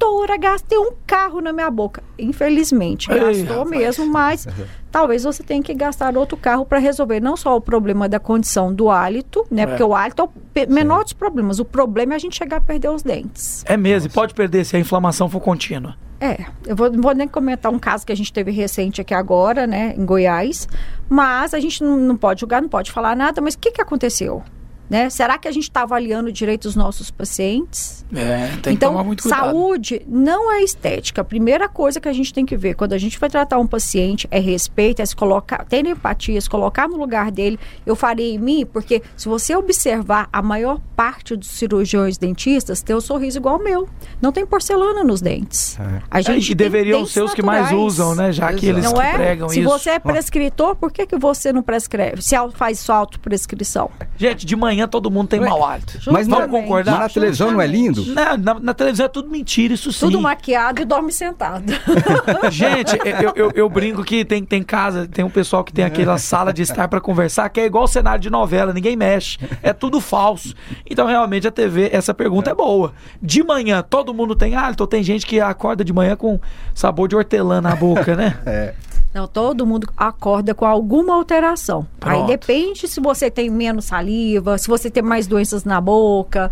doutora, 0.00 0.36
gastei 0.38 0.78
um 0.78 0.92
carro 1.06 1.40
na 1.40 1.52
minha 1.52 1.70
boca. 1.70 2.02
Infelizmente, 2.18 3.10
Ei, 3.12 3.18
gastou 3.20 3.64
rapaz. 3.64 3.70
mesmo, 3.70 4.06
mas 4.06 4.48
talvez 4.90 5.22
você 5.22 5.42
tenha 5.42 5.62
que 5.62 5.74
gastar 5.74 6.16
outro 6.16 6.36
carro 6.36 6.64
para 6.64 6.78
resolver 6.78 7.20
não 7.20 7.36
só 7.36 7.54
o 7.56 7.60
problema 7.60 8.08
da 8.08 8.18
condição 8.18 8.72
do 8.72 8.90
hálito, 8.90 9.46
né? 9.50 9.62
É. 9.62 9.66
Porque 9.66 9.82
o 9.82 9.94
hálito 9.94 10.22
é 10.54 10.64
o 10.64 10.72
menor 10.72 11.04
dos 11.04 11.12
problemas. 11.12 11.58
O 11.58 11.64
problema 11.64 12.14
é 12.14 12.16
a 12.16 12.18
gente 12.18 12.36
chegar 12.36 12.56
a 12.56 12.60
perder 12.60 12.88
os 12.88 13.02
dentes. 13.02 13.62
É 13.66 13.76
mesmo, 13.76 14.08
e 14.08 14.12
pode 14.12 14.32
perder 14.34 14.64
se 14.64 14.76
a 14.76 14.78
inflamação 14.78 15.28
for 15.28 15.40
contínua. 15.40 15.94
É, 16.18 16.44
eu 16.66 16.76
vou, 16.76 16.90
não 16.90 17.00
vou 17.00 17.14
nem 17.14 17.26
comentar 17.26 17.72
um 17.72 17.78
caso 17.78 18.04
que 18.04 18.12
a 18.12 18.16
gente 18.16 18.30
teve 18.30 18.50
recente 18.50 19.00
aqui 19.00 19.14
agora, 19.14 19.66
né, 19.66 19.94
em 19.96 20.04
Goiás, 20.04 20.68
mas 21.08 21.54
a 21.54 21.60
gente 21.60 21.82
não, 21.82 21.96
não 21.96 22.14
pode 22.14 22.40
julgar, 22.40 22.60
não 22.60 22.68
pode 22.68 22.92
falar 22.92 23.16
nada, 23.16 23.40
mas 23.40 23.54
o 23.54 23.58
que, 23.58 23.70
que 23.70 23.80
aconteceu? 23.80 24.42
Né? 24.90 25.08
Será 25.08 25.38
que 25.38 25.46
a 25.46 25.52
gente 25.52 25.62
está 25.62 25.82
avaliando 25.82 26.32
direito 26.32 26.64
os 26.64 26.74
nossos 26.74 27.12
pacientes? 27.12 28.04
É, 28.12 28.48
tem 28.48 28.60
que 28.60 28.70
então, 28.70 28.90
tomar 28.90 29.04
muito 29.04 29.22
cuidado. 29.22 29.44
saúde 29.44 30.02
não 30.08 30.52
é 30.52 30.62
estética. 30.64 31.20
A 31.20 31.24
primeira 31.24 31.68
coisa 31.68 32.00
que 32.00 32.08
a 32.08 32.12
gente 32.12 32.34
tem 32.34 32.44
que 32.44 32.56
ver 32.56 32.74
quando 32.74 32.92
a 32.92 32.98
gente 32.98 33.16
vai 33.18 33.30
tratar 33.30 33.58
um 33.58 33.68
paciente 33.68 34.26
é 34.32 34.40
respeito, 34.40 35.00
é 35.00 35.06
se 35.06 35.14
colocar, 35.14 35.64
ter 35.64 35.86
empatia, 35.86 36.40
se 36.40 36.50
colocar 36.50 36.88
no 36.88 36.96
lugar 36.96 37.30
dele. 37.30 37.56
Eu 37.86 37.94
farei 37.94 38.34
em 38.34 38.38
mim, 38.38 38.66
porque 38.66 39.00
se 39.16 39.28
você 39.28 39.54
observar, 39.54 40.28
a 40.32 40.42
maior 40.42 40.80
parte 40.96 41.36
dos 41.36 41.48
cirurgiões 41.48 42.18
dentistas 42.18 42.82
tem 42.82 42.96
um 42.96 43.00
sorriso 43.00 43.38
igual 43.38 43.54
ao 43.54 43.62
meu. 43.62 43.88
Não 44.20 44.32
tem 44.32 44.44
porcelana 44.44 45.04
nos 45.04 45.20
dentes. 45.20 45.78
É. 45.78 46.02
A 46.10 46.18
É, 46.18 46.22
gente 46.22 46.46
e 46.46 46.48
tem 46.48 46.56
deveriam 46.56 47.06
ser 47.06 47.22
os 47.22 47.32
que 47.32 47.42
mais 47.42 47.70
usam, 47.70 48.14
né? 48.16 48.32
Já 48.32 48.52
que 48.52 48.66
eles. 48.66 48.84
Não 48.84 48.94
que 48.94 49.00
é? 49.00 49.12
pregam 49.12 49.48
Se 49.48 49.60
isso. 49.60 49.68
você 49.68 49.90
é 49.90 49.98
prescritor, 50.00 50.74
por 50.74 50.90
que, 50.90 51.06
que 51.06 51.16
você 51.16 51.52
não 51.52 51.62
prescreve? 51.62 52.22
Se 52.22 52.34
faz 52.54 52.80
sua 52.80 52.96
autoprescrição? 52.96 53.90
Gente, 54.16 54.44
de 54.44 54.56
manhã 54.56 54.79
manhã 54.80 54.88
todo 54.88 55.10
mundo 55.10 55.28
tem 55.28 55.40
mau 55.40 55.64
hálito. 55.64 55.98
Mas 56.10 56.26
não- 56.26 56.38
Vamos 56.40 56.50
concordar? 56.60 56.92
Mas 56.92 57.00
na 57.02 57.08
televisão 57.08 57.50
não 57.50 57.60
é 57.60 57.66
lindo? 57.66 58.04
Na, 58.14 58.36
na- 58.36 58.60
na 58.60 58.74
televisão 58.74 59.06
é 59.06 59.08
tudo 59.08 59.28
mentira, 59.30 59.74
isso 59.74 59.92
sim. 59.92 60.00
Tudo 60.00 60.20
maquiado 60.20 60.80
e 60.80 60.84
dorme 60.84 61.12
sentado. 61.12 61.64
Gente, 62.50 62.96
eu, 63.22 63.32
eu, 63.34 63.52
eu 63.54 63.68
brinco 63.68 64.02
que 64.04 64.24
tem, 64.24 64.44
tem 64.44 64.62
casa, 64.62 65.06
tem 65.06 65.24
um 65.24 65.30
pessoal 65.30 65.62
que 65.64 65.72
tem 65.72 65.84
aquela 65.84 66.18
sala 66.18 66.52
de 66.52 66.62
estar 66.62 66.88
pra 66.88 67.00
conversar, 67.00 67.48
que 67.50 67.60
é 67.60 67.66
igual 67.66 67.86
cenário 67.86 68.20
de 68.20 68.30
novela, 68.30 68.72
ninguém 68.72 68.96
mexe. 68.96 69.38
É 69.62 69.72
tudo 69.72 70.00
falso. 70.00 70.54
Então, 70.88 71.06
realmente, 71.06 71.46
a 71.46 71.50
TV, 71.50 71.90
essa 71.92 72.14
pergunta 72.14 72.50
é 72.50 72.54
boa. 72.54 72.92
De 73.22 73.42
manhã, 73.42 73.82
todo 73.82 74.14
mundo 74.14 74.34
tem 74.34 74.54
hálito? 74.56 74.82
Ou 74.82 74.86
tem 74.86 75.02
gente 75.02 75.26
que 75.26 75.40
acorda 75.40 75.84
de 75.84 75.92
manhã 75.92 76.16
com 76.16 76.40
sabor 76.74 77.08
de 77.08 77.16
hortelã 77.16 77.60
na 77.60 77.74
boca, 77.76 78.16
né? 78.16 78.38
É. 78.46 78.74
Não, 79.12 79.26
todo 79.26 79.66
mundo 79.66 79.88
acorda 79.96 80.54
com 80.54 80.64
alguma 80.64 81.14
alteração. 81.14 81.86
Aí 82.00 82.18
Pronto. 82.18 82.28
depende 82.28 82.86
se 82.86 83.00
você 83.00 83.28
tem 83.28 83.50
menos 83.50 83.86
saliva, 83.86 84.56
se 84.56 84.68
você 84.68 84.88
tem 84.88 85.02
mais 85.02 85.26
doenças 85.26 85.64
na 85.64 85.80
boca, 85.80 86.48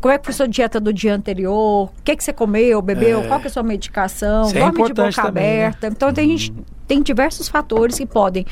como 0.00 0.12
é 0.12 0.18
que 0.18 0.24
foi 0.24 0.32
sua 0.32 0.48
dieta 0.48 0.80
do 0.80 0.90
dia 0.90 1.14
anterior, 1.14 1.84
o 1.84 1.90
que, 2.02 2.16
que 2.16 2.24
você 2.24 2.32
comeu, 2.32 2.80
bebeu, 2.80 3.24
qual 3.24 3.38
que 3.38 3.46
é 3.46 3.50
a 3.50 3.52
sua 3.52 3.62
medicação, 3.62 4.46
Isso 4.46 4.56
é 4.56 4.60
dorme 4.60 4.74
de 4.74 4.80
importante 4.92 5.16
boca 5.16 5.28
também, 5.28 5.44
né? 5.44 5.66
aberta. 5.66 5.86
Então 5.88 6.12
tem, 6.12 6.28
gente, 6.36 6.54
tem 6.86 7.02
diversos 7.02 7.46
fatores 7.46 7.98
que 7.98 8.06
podem 8.06 8.46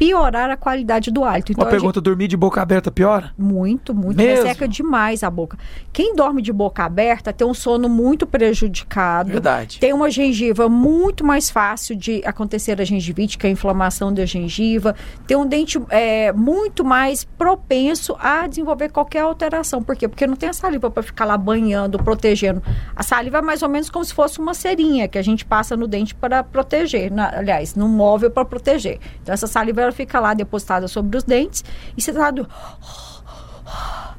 piorar 0.00 0.48
a 0.50 0.56
qualidade 0.56 1.10
do 1.10 1.22
hálito. 1.22 1.52
Então, 1.52 1.62
Uma 1.62 1.68
a 1.68 1.70
gente- 1.72 1.78
pergunta, 1.78 2.00
dormir 2.00 2.26
de 2.26 2.34
boca 2.34 2.62
aberta 2.62 2.90
piora? 2.90 3.32
muito, 3.36 3.94
muito. 3.94 4.16
Mesmo? 4.16 4.46
Resseca 4.46 4.66
demais 4.66 5.22
a 5.22 5.28
boca. 5.28 5.58
Quem 5.92 6.16
dorme 6.16 6.40
de 6.40 6.50
boca 6.54 6.82
aberta 6.82 7.34
tem 7.34 7.46
um 7.46 7.52
sono 7.52 7.86
muito 7.86 8.26
prejudicado. 8.26 9.30
Verdade. 9.30 9.78
Tem 9.78 9.92
uma 9.92 10.10
gengiva 10.10 10.70
muito 10.70 11.22
mais 11.22 11.50
fácil 11.50 11.94
de 11.94 12.22
acontecer 12.24 12.80
a 12.80 12.84
gengivite, 12.84 13.36
que 13.36 13.46
é 13.46 13.50
a 13.50 13.52
inflamação 13.52 14.10
da 14.10 14.24
gengiva. 14.24 14.94
Tem 15.26 15.36
um 15.36 15.46
dente 15.46 15.78
é, 15.90 16.32
muito 16.32 16.82
mais 16.82 17.24
propenso 17.24 18.16
a 18.18 18.46
desenvolver 18.46 18.88
qualquer 18.88 19.20
alteração. 19.20 19.82
Por 19.82 19.94
quê? 19.96 20.08
Porque 20.08 20.26
não 20.26 20.34
tem 20.34 20.48
a 20.48 20.54
saliva 20.54 20.90
para 20.90 21.02
ficar 21.02 21.26
lá 21.26 21.36
banhando, 21.36 21.98
protegendo. 22.02 22.62
A 22.96 23.02
saliva 23.02 23.36
é 23.38 23.42
mais 23.42 23.62
ou 23.62 23.68
menos 23.68 23.90
como 23.90 24.02
se 24.04 24.14
fosse 24.14 24.38
uma 24.38 24.54
cerinha 24.54 25.06
que 25.08 25.18
a 25.18 25.22
gente 25.22 25.44
passa 25.44 25.76
no 25.76 25.86
dente 25.86 26.14
para 26.14 26.42
proteger. 26.42 27.10
na- 27.12 27.36
aliás, 27.36 27.74
no 27.74 27.86
móvel 27.86 28.30
para 28.30 28.44
proteger. 28.46 28.98
Então, 29.22 29.32
essa 29.34 29.46
saliva 29.46 29.89
ela 29.90 29.92
fica 29.92 30.18
lá 30.20 30.32
depositada 30.32 30.88
sobre 30.88 31.16
os 31.16 31.24
dentes 31.24 31.64
e 31.96 32.00
você 32.00 32.12
tá 32.12 32.30
do... 32.30 32.48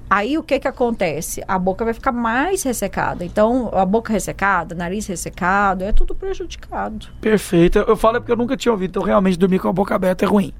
Aí 0.09 0.37
o 0.37 0.43
que 0.43 0.59
que 0.59 0.67
acontece? 0.67 1.41
A 1.47 1.57
boca 1.57 1.85
vai 1.85 1.93
ficar 1.93 2.11
mais 2.11 2.63
ressecada. 2.63 3.23
Então, 3.23 3.69
a 3.73 3.85
boca 3.85 4.11
ressecada, 4.11 4.75
nariz 4.75 5.07
ressecado, 5.07 5.85
é 5.85 5.93
tudo 5.93 6.13
prejudicado. 6.13 7.07
Perfeito. 7.21 7.79
Eu, 7.79 7.85
eu 7.85 7.95
falo 7.95 8.17
é 8.17 8.19
porque 8.19 8.33
eu 8.33 8.35
nunca 8.35 8.57
tinha 8.57 8.73
ouvido, 8.73 8.89
então 8.91 9.03
realmente 9.03 9.39
dormir 9.39 9.59
com 9.59 9.69
a 9.69 9.73
boca 9.73 9.95
aberta 9.95 10.25
é 10.25 10.27
ruim. 10.27 10.53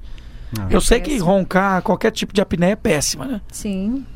Ah. 0.58 0.68
eu 0.70 0.80
sei 0.80 1.00
que 1.00 1.10
péssimo. 1.10 1.26
roncar, 1.26 1.82
qualquer 1.82 2.10
tipo 2.10 2.32
de 2.32 2.40
apneia 2.40 2.72
é 2.72 2.76
péssima, 2.76 3.26
né? 3.26 3.40
Sim. 3.50 4.06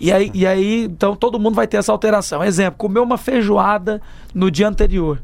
E 0.00 0.10
aí, 0.10 0.30
e 0.32 0.46
aí, 0.46 0.84
então 0.84 1.14
todo 1.14 1.38
mundo 1.38 1.54
vai 1.54 1.66
ter 1.66 1.76
essa 1.76 1.92
alteração. 1.92 2.42
Exemplo, 2.42 2.78
comeu 2.78 3.02
uma 3.02 3.18
feijoada 3.18 4.00
no 4.34 4.50
dia 4.50 4.68
anterior. 4.68 5.20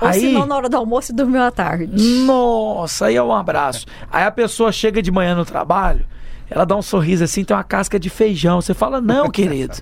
Ou 0.00 0.08
aí, 0.08 0.20
se 0.20 0.32
não, 0.32 0.46
na 0.46 0.56
hora 0.56 0.68
do 0.68 0.76
almoço 0.76 1.12
e 1.12 1.14
dormiu 1.14 1.42
à 1.42 1.50
tarde. 1.50 1.86
nossa, 2.24 3.06
aí 3.06 3.16
é 3.16 3.22
um 3.22 3.32
abraço. 3.32 3.86
Aí 4.10 4.24
a 4.24 4.30
pessoa 4.30 4.72
chega 4.72 5.00
de 5.00 5.10
manhã 5.10 5.34
no 5.34 5.44
trabalho, 5.44 6.04
ela 6.50 6.64
dá 6.64 6.76
um 6.76 6.82
sorriso 6.82 7.24
assim, 7.24 7.44
tem 7.44 7.56
uma 7.56 7.64
casca 7.64 7.98
de 7.98 8.10
feijão. 8.10 8.60
Você 8.60 8.74
fala, 8.74 9.00
não, 9.00 9.28
querido, 9.32 9.76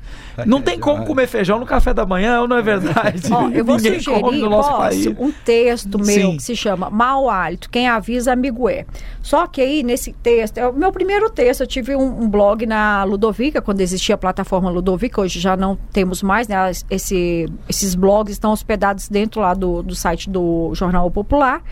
não 0.46 0.60
tem 0.62 0.78
como 0.78 1.04
comer 1.04 1.26
feijão 1.26 1.58
no 1.58 1.66
café 1.66 1.92
da 1.92 2.06
manhã, 2.06 2.46
não 2.46 2.56
é 2.56 2.62
verdade? 2.62 3.22
Ó, 3.30 3.48
eu 3.50 3.64
vou 3.64 3.76
Ninguém 3.76 4.00
sugerir 4.00 4.38
no 4.38 4.50
nosso 4.50 4.70
posso, 4.70 4.80
país. 4.80 5.06
um 5.18 5.32
texto 5.44 5.98
meu 5.98 6.06
Sim. 6.06 6.36
que 6.36 6.42
se 6.42 6.56
chama 6.56 6.90
Mau 6.90 7.28
Hálito, 7.28 7.68
quem 7.70 7.88
avisa 7.88 8.32
amigo 8.32 8.68
é. 8.68 8.86
Só 9.20 9.46
que 9.46 9.60
aí, 9.60 9.82
nesse 9.82 10.12
texto, 10.12 10.58
é 10.58 10.66
o 10.66 10.72
meu 10.72 10.92
primeiro 10.92 11.30
texto, 11.30 11.62
eu 11.62 11.66
tive 11.66 11.94
um, 11.96 12.22
um 12.22 12.28
blog 12.28 12.66
na 12.66 13.04
Ludovica, 13.04 13.60
quando 13.60 13.80
existia 13.80 14.14
a 14.14 14.18
plataforma 14.18 14.70
Ludovica, 14.70 15.20
hoje 15.20 15.40
já 15.40 15.56
não 15.56 15.76
temos 15.92 16.22
mais, 16.22 16.48
né? 16.48 16.70
Esse, 16.90 17.46
esses 17.68 17.94
blogs 17.94 18.32
estão 18.32 18.52
hospedados 18.52 19.08
dentro 19.08 19.40
lá 19.40 19.54
do, 19.54 19.82
do 19.82 19.94
site 19.94 20.28
do 20.28 20.72
Jornal 20.74 21.10
Popular. 21.10 21.62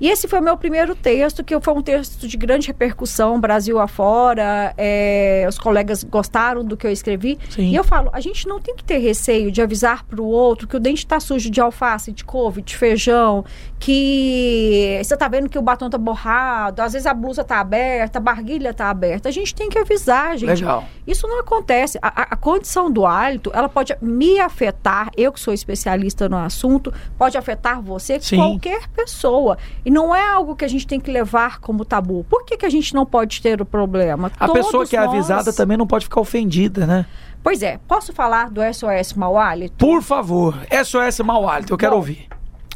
E 0.00 0.08
esse 0.08 0.26
foi 0.28 0.40
o 0.40 0.42
meu 0.42 0.56
primeiro 0.56 0.94
texto, 0.94 1.42
que 1.44 1.58
foi 1.60 1.74
um 1.74 1.82
texto 1.82 2.26
de 2.26 2.36
grande 2.36 2.66
repercussão, 2.66 3.40
Brasil 3.40 3.78
afora. 3.78 4.74
é, 4.76 5.46
os 5.48 5.58
colegas 5.58 6.02
gostaram 6.04 6.64
do 6.64 6.76
que 6.76 6.86
eu 6.86 6.90
escrevi. 6.90 7.38
Sim. 7.50 7.70
E 7.70 7.74
eu 7.76 7.84
falo, 7.84 8.10
a 8.12 8.20
gente 8.20 8.46
não 8.48 8.60
tem 8.60 8.74
que 8.74 8.82
ter 8.84 8.98
receio 8.98 9.50
de 9.52 9.62
avisar 9.62 10.04
para 10.04 10.20
o 10.20 10.26
outro 10.26 10.66
que 10.66 10.76
o 10.76 10.80
dente 10.80 10.98
está 11.04 11.18
sujo 11.20 11.50
de 11.50 11.60
alface, 11.60 12.12
de 12.12 12.24
couve, 12.24 12.60
de 12.62 12.76
feijão, 12.76 13.44
que 13.78 15.00
você 15.02 15.16
tá 15.16 15.28
vendo 15.28 15.48
que 15.48 15.58
o 15.58 15.62
batom 15.62 15.88
tá 15.88 15.98
borrado, 15.98 16.82
às 16.82 16.92
vezes 16.92 17.06
a 17.06 17.14
blusa 17.14 17.44
tá 17.44 17.60
aberta, 17.60 18.18
a 18.18 18.20
barguilha 18.20 18.72
tá 18.74 18.90
aberta. 18.90 19.28
A 19.28 19.32
gente 19.32 19.54
tem 19.54 19.68
que 19.68 19.78
avisar, 19.78 20.36
gente. 20.36 20.48
Legal. 20.62 20.84
Isso 21.06 21.26
não 21.28 21.40
acontece. 21.40 21.98
A, 22.02 22.22
a- 22.22 22.26
a 22.30 22.36
condição 22.36 22.90
do 22.90 23.06
hálito, 23.06 23.50
ela 23.54 23.68
pode 23.68 23.94
me 24.00 24.40
afetar, 24.40 25.10
eu 25.16 25.32
que 25.32 25.40
sou 25.40 25.52
especialista 25.54 26.28
no 26.28 26.36
assunto, 26.36 26.92
pode 27.18 27.36
afetar 27.38 27.80
você, 27.80 28.18
Sim. 28.20 28.36
qualquer 28.36 28.88
pessoa. 28.88 29.56
E 29.84 29.90
não 29.90 30.14
é 30.14 30.26
algo 30.32 30.56
que 30.56 30.64
a 30.64 30.68
gente 30.68 30.86
tem 30.86 30.98
que 30.98 31.10
levar 31.10 31.60
como 31.60 31.84
tabu. 31.84 32.24
Por 32.28 32.44
que, 32.44 32.56
que 32.56 32.64
a 32.64 32.70
gente 32.70 32.94
não 32.94 33.04
pode 33.04 33.42
ter 33.42 33.60
o 33.60 33.66
problema? 33.66 34.32
A 34.40 34.48
pessoa 34.48 34.72
Todos 34.72 34.90
que 34.90 34.96
é 34.96 35.00
nós- 35.00 35.10
avisada 35.10 35.52
também 35.52 35.76
não 35.76 35.86
pode 35.86 36.04
ficar 36.06 36.20
ofendida, 36.20 36.86
né? 36.86 37.04
Pois 37.42 37.62
é, 37.62 37.78
posso 37.86 38.12
falar 38.12 38.48
do 38.50 38.60
SOS 38.62 39.12
Mau 39.14 39.36
Hálito? 39.36 39.76
Por 39.76 40.02
favor, 40.02 40.56
SOS 40.84 41.20
Mau 41.20 41.46
Hálito, 41.46 41.74
eu 41.74 41.76
quero 41.76 41.92
Bom, 41.92 41.98
ouvir. 41.98 42.26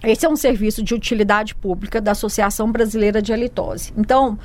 Esse 0.03 0.27
é 0.27 0.29
um 0.29 0.37
serviço 0.37 0.83
de 0.83 0.95
utilidade 0.95 1.55
pública 1.55 2.01
da 2.01 2.13
Associação 2.13 2.71
Brasileira 2.71 3.21
de 3.23 3.33
Halitose. 3.33 3.93
Então, 3.97 4.39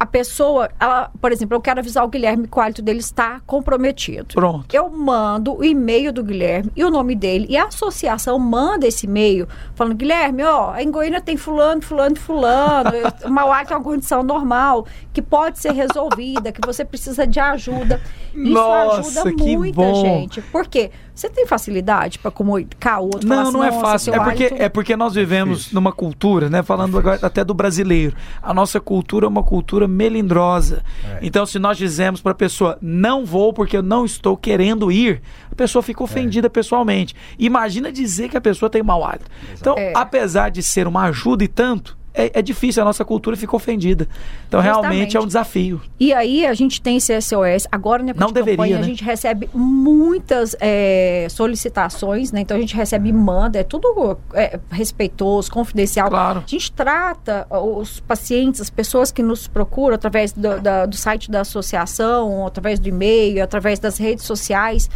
a 0.00 0.06
pessoa, 0.06 0.70
ela, 0.80 1.10
por 1.20 1.30
exemplo, 1.30 1.54
eu 1.54 1.60
quero 1.60 1.78
avisar 1.78 2.02
o 2.02 2.08
Guilherme 2.08 2.48
que 2.48 2.58
o 2.58 2.60
hálito 2.62 2.80
dele 2.80 3.00
está 3.00 3.40
comprometido. 3.46 4.28
Pronto. 4.34 4.74
Eu 4.74 4.88
mando 4.88 5.54
o 5.58 5.62
e-mail 5.62 6.10
do 6.10 6.24
Guilherme 6.24 6.72
e 6.74 6.82
o 6.82 6.90
nome 6.90 7.14
dele. 7.14 7.46
E 7.50 7.56
a 7.58 7.66
associação 7.66 8.38
manda 8.38 8.86
esse 8.86 9.04
e-mail 9.06 9.46
falando: 9.74 9.94
Guilherme, 9.94 10.42
ó, 10.42 10.74
em 10.78 10.90
Goiânia 10.90 11.20
tem 11.20 11.36
fulano, 11.36 11.82
fulano, 11.82 12.16
fulano. 12.16 12.90
o 13.26 13.28
mau 13.30 13.52
hálito 13.52 13.74
é 13.74 13.76
uma 13.76 13.84
condição 13.84 14.22
normal 14.22 14.86
que 15.12 15.20
pode 15.20 15.58
ser 15.58 15.72
resolvida, 15.72 16.50
que 16.50 16.60
você 16.66 16.82
precisa 16.82 17.26
de 17.26 17.38
ajuda. 17.38 18.00
Isso 18.34 18.52
Nossa, 18.54 19.00
ajuda 19.20 19.34
que 19.34 19.56
muita 19.56 19.76
bom. 19.76 19.94
gente. 20.00 20.40
Por 20.40 20.66
quê? 20.66 20.90
Você 21.12 21.28
tem 21.28 21.44
facilidade 21.46 22.18
para 22.18 22.30
comunicar 22.30 23.00
o 23.00 23.04
outro? 23.04 23.28
Não, 23.28 23.40
assim, 23.42 23.52
não 23.52 23.62
é 23.64 23.70
"Nossa, 23.70 23.80
fácil. 23.80 24.14
É 24.14 24.18
porque, 24.20 24.44
hálito- 24.44 24.62
é 24.62 24.68
porque 24.70 24.96
nós 24.96 25.14
vivemos 25.14 25.70
numa 25.70 25.92
cultura, 25.92 26.48
né? 26.48 26.62
Falando 26.62 26.96
agora 26.98 27.18
até 27.20 27.44
do 27.44 27.52
brasileiro. 27.52 28.16
A 28.42 28.54
nossa 28.54 28.80
cultura 28.80 29.26
é 29.26 29.28
uma 29.28 29.42
cultura 29.42 29.86
melindrosa. 29.90 30.82
É. 31.04 31.18
Então, 31.22 31.44
se 31.44 31.58
nós 31.58 31.76
dizemos 31.76 32.20
para 32.20 32.32
a 32.32 32.34
pessoa, 32.34 32.78
não 32.80 33.24
vou 33.24 33.52
porque 33.52 33.76
eu 33.76 33.82
não 33.82 34.04
estou 34.04 34.36
querendo 34.36 34.90
ir, 34.90 35.20
a 35.50 35.54
pessoa 35.54 35.82
fica 35.82 36.02
ofendida 36.02 36.48
pessoalmente. 36.48 37.14
Imagina 37.38 37.90
dizer 37.92 38.28
que 38.28 38.36
a 38.36 38.40
pessoa 38.40 38.70
tem 38.70 38.82
mau 38.82 39.04
hálito. 39.04 39.26
Então, 39.58 39.74
É. 39.76 39.92
apesar 39.94 40.50
de 40.50 40.62
ser 40.62 40.86
uma 40.86 41.02
ajuda 41.04 41.44
e 41.44 41.48
tanto, 41.48 41.98
é, 42.12 42.38
é 42.38 42.42
difícil, 42.42 42.82
a 42.82 42.84
nossa 42.84 43.04
cultura 43.04 43.36
fica 43.36 43.54
ofendida. 43.54 44.08
Então, 44.48 44.60
realmente 44.60 44.84
Justamente. 44.88 45.16
é 45.16 45.20
um 45.20 45.26
desafio. 45.26 45.80
E 45.98 46.12
aí 46.12 46.44
a 46.46 46.54
gente 46.54 46.80
tem 46.80 46.96
esse 46.96 47.18
SOS. 47.20 47.66
Agora, 47.70 48.02
na 48.02 48.10
época 48.10 48.20
Não 48.24 48.28
de 48.28 48.34
deveria, 48.34 48.56
campanha, 48.56 48.76
né? 48.76 48.82
a 48.82 48.86
gente 48.86 49.04
recebe 49.04 49.48
muitas 49.54 50.56
é, 50.60 51.26
solicitações, 51.30 52.32
né? 52.32 52.40
Então 52.40 52.56
a 52.56 52.60
gente 52.60 52.74
recebe 52.74 53.12
manda, 53.12 53.58
é 53.58 53.62
tudo 53.62 54.18
é, 54.34 54.58
respeitoso, 54.70 55.50
confidencial. 55.50 56.08
Claro. 56.08 56.42
A 56.46 56.50
gente 56.50 56.72
trata 56.72 57.46
os 57.50 58.00
pacientes, 58.00 58.60
as 58.60 58.70
pessoas 58.70 59.12
que 59.12 59.22
nos 59.22 59.46
procuram 59.46 59.94
através 59.94 60.32
do, 60.32 60.60
da- 60.60 60.86
do 60.86 60.96
site 60.96 61.30
da 61.30 61.40
associação, 61.42 62.46
através 62.46 62.78
do 62.78 62.88
e-mail, 62.88 63.42
através 63.42 63.78
das 63.78 63.98
redes 63.98 64.24
sociais, 64.24 64.88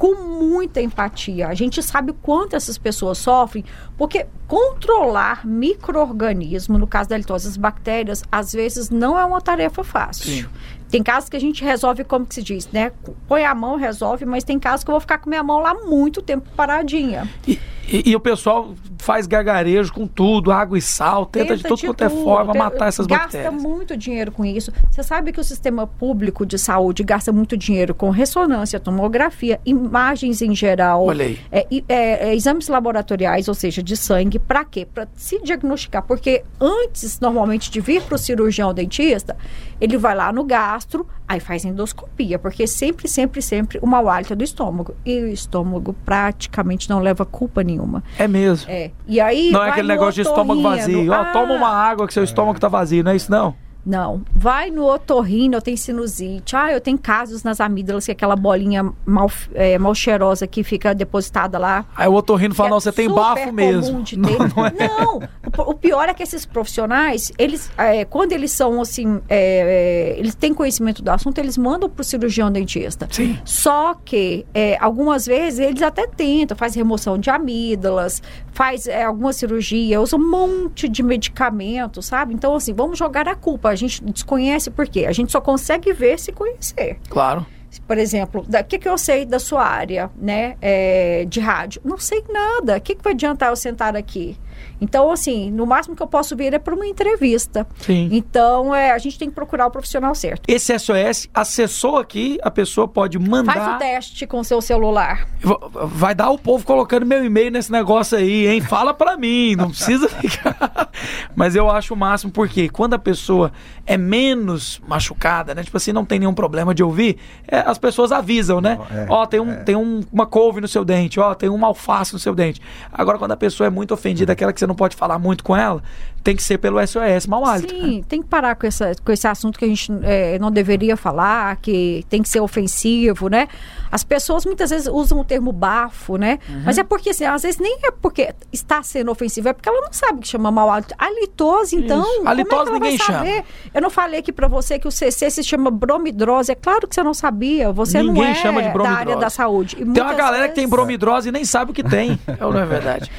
com 0.00 0.14
muita 0.14 0.80
empatia. 0.80 1.46
A 1.48 1.52
gente 1.54 1.82
sabe 1.82 2.10
o 2.10 2.14
quanto 2.14 2.56
essas 2.56 2.78
pessoas 2.78 3.18
sofrem, 3.18 3.62
porque 3.98 4.26
controlar 4.48 5.46
micro-organismo, 5.46 6.78
no 6.78 6.86
caso 6.86 7.10
da 7.10 7.18
litose, 7.18 7.46
as 7.48 7.56
bactérias, 7.58 8.24
às 8.32 8.50
vezes 8.52 8.88
não 8.88 9.18
é 9.18 9.24
uma 9.26 9.42
tarefa 9.42 9.84
fácil. 9.84 10.24
Sim. 10.30 10.46
Tem 10.88 11.02
casos 11.02 11.28
que 11.28 11.36
a 11.36 11.40
gente 11.40 11.62
resolve, 11.62 12.02
como 12.02 12.24
que 12.24 12.34
se 12.34 12.42
diz, 12.42 12.66
né? 12.72 12.92
Põe 13.28 13.44
a 13.44 13.54
mão, 13.54 13.76
resolve, 13.76 14.24
mas 14.24 14.42
tem 14.42 14.58
casos 14.58 14.82
que 14.84 14.90
eu 14.90 14.94
vou 14.94 15.00
ficar 15.00 15.18
com 15.18 15.28
minha 15.28 15.42
mão 15.42 15.60
lá 15.60 15.74
muito 15.74 16.22
tempo 16.22 16.48
paradinha. 16.56 17.28
E, 17.46 17.60
e- 17.86 18.10
e 18.10 18.16
o 18.16 18.20
pessoal 18.20 18.74
faz 19.10 19.26
gargarejo 19.26 19.92
com 19.92 20.06
tudo, 20.06 20.52
água 20.52 20.78
e 20.78 20.80
sal, 20.80 21.26
tenta, 21.26 21.56
de 21.56 21.64
tudo 21.64 21.80
quanto 21.84 22.04
é 22.04 22.08
forma 22.08 22.54
matar 22.54 22.86
essas 22.86 23.08
gasta 23.08 23.24
bactérias. 23.24 23.60
muito 23.60 23.96
dinheiro 23.96 24.30
com 24.30 24.44
isso. 24.44 24.72
Você 24.88 25.02
sabe 25.02 25.32
que 25.32 25.40
o 25.40 25.42
sistema 25.42 25.84
público 25.84 26.46
de 26.46 26.56
saúde 26.56 27.02
gasta 27.02 27.32
muito 27.32 27.56
dinheiro 27.56 27.92
com 27.92 28.10
ressonância, 28.10 28.78
tomografia, 28.78 29.60
imagens 29.66 30.40
em 30.42 30.54
geral, 30.54 31.06
Olha 31.06 31.24
aí. 31.24 31.40
é, 31.50 31.66
é, 31.88 32.28
é, 32.28 32.34
exames 32.36 32.68
laboratoriais, 32.68 33.48
ou 33.48 33.54
seja, 33.54 33.82
de 33.82 33.96
sangue, 33.96 34.38
para 34.38 34.64
quê? 34.64 34.86
Para 34.86 35.08
se 35.14 35.42
diagnosticar. 35.42 36.04
Porque 36.04 36.44
antes, 36.60 37.18
normalmente, 37.18 37.68
de 37.68 37.80
vir 37.80 38.02
para 38.02 38.14
o 38.14 38.18
cirurgião 38.18 38.72
dentista, 38.72 39.36
ele 39.80 39.96
vai 39.96 40.14
lá 40.14 40.32
no 40.32 40.44
gastro, 40.44 41.04
aí 41.26 41.40
faz 41.40 41.64
endoscopia, 41.64 42.38
porque 42.38 42.64
sempre, 42.66 43.08
sempre, 43.08 43.42
sempre 43.42 43.80
o 43.82 43.88
mau 43.88 44.08
hálito 44.08 44.36
do 44.36 44.44
estômago. 44.44 44.94
E 45.04 45.20
o 45.20 45.28
estômago 45.28 45.96
praticamente 46.04 46.88
não 46.88 47.00
leva 47.00 47.24
culpa 47.24 47.64
nenhuma. 47.64 48.04
É 48.16 48.28
mesmo. 48.28 48.70
É. 48.70 48.92
E 49.06 49.20
aí. 49.20 49.50
Não 49.50 49.64
é 49.64 49.70
aquele 49.70 49.88
negócio 49.88 50.22
de 50.22 50.28
estômago 50.28 50.62
vazio. 50.62 51.10
Ó, 51.10 51.14
Ah, 51.14 51.24
toma 51.32 51.54
uma 51.54 51.68
água 51.68 52.06
que 52.06 52.14
seu 52.14 52.24
estômago 52.24 52.58
tá 52.60 52.68
vazio, 52.68 53.02
não 53.04 53.12
é 53.12 53.16
isso 53.16 53.30
não? 53.30 53.54
Não. 53.84 54.22
Vai 54.34 54.70
no 54.70 54.86
otorrino, 54.86 55.56
eu 55.56 55.62
tenho 55.62 55.76
sinusite. 55.78 56.54
Ah, 56.54 56.72
eu 56.72 56.80
tenho 56.80 56.98
casos 56.98 57.42
nas 57.42 57.60
amígdalas, 57.60 58.04
que 58.04 58.10
é 58.10 58.14
aquela 58.14 58.36
bolinha 58.36 58.92
mal, 59.04 59.30
é, 59.54 59.78
mal 59.78 59.94
cheirosa 59.94 60.46
que 60.46 60.62
fica 60.62 60.94
depositada 60.94 61.58
lá. 61.58 61.84
Aí 61.96 62.08
o 62.08 62.14
otorrino 62.14 62.54
fala, 62.54 62.68
é 62.68 62.72
não, 62.72 62.80
você 62.80 62.92
tem 62.92 63.08
bafo 63.08 63.52
mesmo. 63.52 64.00
Não, 64.20 64.38
não 64.56 64.66
é. 64.66 64.72
Não, 64.88 65.18
o, 65.18 65.70
o 65.70 65.74
pior 65.74 66.08
é 66.08 66.14
que 66.14 66.22
esses 66.22 66.44
profissionais, 66.44 67.32
eles, 67.38 67.70
é, 67.76 68.04
quando 68.04 68.32
eles 68.32 68.50
são 68.50 68.80
assim, 68.80 69.20
é, 69.28 70.14
é, 70.14 70.18
eles 70.18 70.34
têm 70.34 70.52
conhecimento 70.52 71.02
do 71.02 71.08
assunto, 71.10 71.38
eles 71.38 71.56
mandam 71.56 71.88
para 71.88 72.02
o 72.02 72.04
cirurgião 72.04 72.50
dentista. 72.50 73.08
Sim. 73.10 73.38
Só 73.44 73.94
que 73.94 74.46
é, 74.52 74.76
algumas 74.80 75.26
vezes 75.26 75.60
eles 75.60 75.82
até 75.82 76.06
tentam, 76.06 76.56
faz 76.56 76.74
remoção 76.74 77.18
de 77.18 77.30
amígdalas, 77.30 78.22
faz 78.52 78.88
alguma 78.88 79.32
cirurgia, 79.32 80.00
usa 80.00 80.16
um 80.16 80.30
monte 80.30 80.88
de 80.88 81.02
medicamento, 81.02 82.02
sabe? 82.02 82.34
Então, 82.34 82.54
assim, 82.54 82.72
vamos 82.72 82.98
jogar 82.98 83.28
a 83.28 83.34
culpa. 83.34 83.69
A 83.70 83.74
gente 83.76 84.02
desconhece 84.04 84.70
por 84.70 84.86
quê? 84.86 85.06
A 85.06 85.12
gente 85.12 85.32
só 85.32 85.40
consegue 85.40 85.92
ver 85.92 86.18
se 86.18 86.32
conhecer. 86.32 86.98
Claro. 87.08 87.46
Por 87.86 87.98
exemplo, 87.98 88.44
o 88.46 88.64
que, 88.64 88.78
que 88.78 88.88
eu 88.88 88.98
sei 88.98 89.24
da 89.24 89.38
sua 89.38 89.64
área, 89.64 90.10
né, 90.16 90.56
é, 90.60 91.24
de 91.26 91.38
rádio? 91.38 91.80
Não 91.84 91.98
sei 91.98 92.24
nada. 92.28 92.76
O 92.76 92.80
que, 92.80 92.96
que 92.96 93.02
vai 93.02 93.12
adiantar 93.12 93.50
eu 93.50 93.56
sentar 93.56 93.96
aqui? 93.96 94.36
Então, 94.80 95.10
assim, 95.12 95.50
no 95.50 95.66
máximo 95.66 95.94
que 95.94 96.02
eu 96.02 96.06
posso 96.06 96.34
vir 96.34 96.54
é 96.54 96.58
para 96.58 96.74
uma 96.74 96.86
entrevista. 96.86 97.66
Sim. 97.80 98.08
Então, 98.12 98.74
é, 98.74 98.92
a 98.92 98.98
gente 98.98 99.18
tem 99.18 99.28
que 99.28 99.34
procurar 99.34 99.66
o 99.66 99.70
profissional 99.70 100.14
certo. 100.14 100.42
Esse 100.48 100.76
SOS, 100.78 101.28
acessou 101.34 101.98
aqui, 101.98 102.38
a 102.42 102.50
pessoa 102.50 102.88
pode 102.88 103.18
mandar. 103.18 103.52
Faz 103.54 103.76
o 103.76 103.78
teste 103.78 104.26
com 104.26 104.40
o 104.40 104.44
seu 104.44 104.60
celular. 104.62 105.26
Va- 105.40 105.58
Vai 105.86 106.14
dar 106.14 106.30
o 106.30 106.38
povo 106.38 106.64
colocando 106.64 107.04
meu 107.04 107.24
e-mail 107.24 107.50
nesse 107.50 107.70
negócio 107.70 108.16
aí, 108.16 108.46
hein? 108.46 108.60
Fala 108.60 108.94
pra 108.94 109.16
mim, 109.16 109.54
não 109.56 109.68
precisa 109.70 110.08
ficar. 110.08 110.90
Mas 111.34 111.54
eu 111.54 111.70
acho 111.70 111.94
o 111.94 111.96
máximo, 111.96 112.32
porque 112.32 112.68
quando 112.68 112.94
a 112.94 112.98
pessoa 112.98 113.52
é 113.86 113.96
menos 113.96 114.80
machucada, 114.86 115.54
né? 115.54 115.62
Tipo 115.62 115.76
assim, 115.76 115.92
não 115.92 116.04
tem 116.04 116.18
nenhum 116.18 116.34
problema 116.34 116.74
de 116.74 116.82
ouvir, 116.82 117.18
é, 117.46 117.58
as 117.58 117.78
pessoas 117.78 118.12
avisam, 118.12 118.60
né? 118.60 118.78
É, 118.90 119.06
Ó, 119.08 119.26
tem, 119.26 119.40
um, 119.40 119.64
tem 119.64 119.76
um- 119.76 120.00
uma 120.12 120.26
couve 120.26 120.60
no 120.60 120.68
seu 120.68 120.84
dente, 120.84 121.18
ó, 121.20 121.34
tem 121.34 121.48
uma 121.48 121.66
alface 121.66 122.12
no 122.12 122.18
seu 122.18 122.34
dente. 122.34 122.60
Agora, 122.92 123.18
quando 123.18 123.32
a 123.32 123.36
pessoa 123.36 123.66
é 123.66 123.70
muito 123.70 123.92
ofendida, 123.94 124.32
aquela 124.32 124.49
que 124.52 124.60
você 124.60 124.66
não 124.66 124.74
pode 124.74 124.96
falar 124.96 125.18
muito 125.18 125.42
com 125.44 125.56
ela, 125.56 125.82
tem 126.22 126.36
que 126.36 126.42
ser 126.42 126.58
pelo 126.58 126.78
SOS, 126.86 127.26
mau 127.26 127.46
hálito. 127.46 127.72
né? 127.74 127.80
Sim, 127.80 128.04
tem 128.06 128.20
que 128.22 128.28
parar 128.28 128.54
com, 128.54 128.66
essa, 128.66 128.92
com 129.02 129.10
esse 129.10 129.26
assunto 129.26 129.58
que 129.58 129.64
a 129.64 129.68
gente 129.68 129.90
é, 130.02 130.38
não 130.38 130.50
deveria 130.50 130.94
falar, 130.94 131.56
que 131.56 132.04
tem 132.10 132.22
que 132.22 132.28
ser 132.28 132.40
ofensivo, 132.40 133.28
né? 133.28 133.48
As 133.90 134.04
pessoas 134.04 134.44
muitas 134.44 134.68
vezes 134.68 134.86
usam 134.86 135.18
o 135.20 135.24
termo 135.24 135.50
bafo, 135.50 136.18
né? 136.18 136.38
Uhum. 136.46 136.62
Mas 136.66 136.76
é 136.76 136.84
porque, 136.84 137.08
assim, 137.10 137.24
às 137.24 137.42
vezes 137.42 137.58
nem 137.58 137.78
é 137.84 137.90
porque 137.90 138.34
está 138.52 138.82
sendo 138.82 139.10
ofensivo, 139.10 139.48
é 139.48 139.54
porque 139.54 139.66
ela 139.68 139.80
não 139.80 139.92
sabe 139.92 140.20
que 140.20 140.28
chama 140.28 140.50
mau 140.50 140.70
hálito. 140.70 140.94
Halitose, 140.98 141.74
então, 141.76 142.02
Isso. 142.02 142.28
Halitose 142.28 142.62
é 142.62 142.64
que 142.64 142.68
ela 142.68 142.78
ninguém 142.80 142.96
vai 142.98 143.06
saber? 143.06 143.44
Eu 143.72 143.80
não 143.80 143.90
falei 143.90 144.20
aqui 144.20 144.30
pra 144.30 144.46
você 144.46 144.78
que 144.78 144.86
o 144.86 144.90
CC 144.90 145.30
se 145.30 145.42
chama 145.42 145.70
bromidrose. 145.70 146.52
É 146.52 146.54
claro 146.54 146.86
que 146.86 146.94
você 146.94 147.02
não 147.02 147.14
sabia, 147.14 147.72
você 147.72 148.02
não 148.02 148.12
Ninguém 148.12 148.30
é 148.32 148.34
chama 148.34 148.60
de 148.60 148.68
da 148.68 148.72
bromidrose. 148.74 149.00
área 149.00 149.16
da 149.16 149.30
saúde. 149.30 149.76
E 149.80 149.84
Tem 149.86 150.02
uma 150.02 150.12
galera 150.12 150.48
que 150.48 150.54
tem 150.54 150.64
vezes- 150.64 150.70
bromidrose 150.70 151.28
e 151.30 151.32
nem 151.32 151.46
sabe 151.46 151.70
o 151.70 151.74
que 151.74 151.82
tem. 151.82 152.18
É 152.38 152.44
ou 152.44 152.52
não 152.52 152.60
é 152.60 152.66
verdade? 152.66 153.10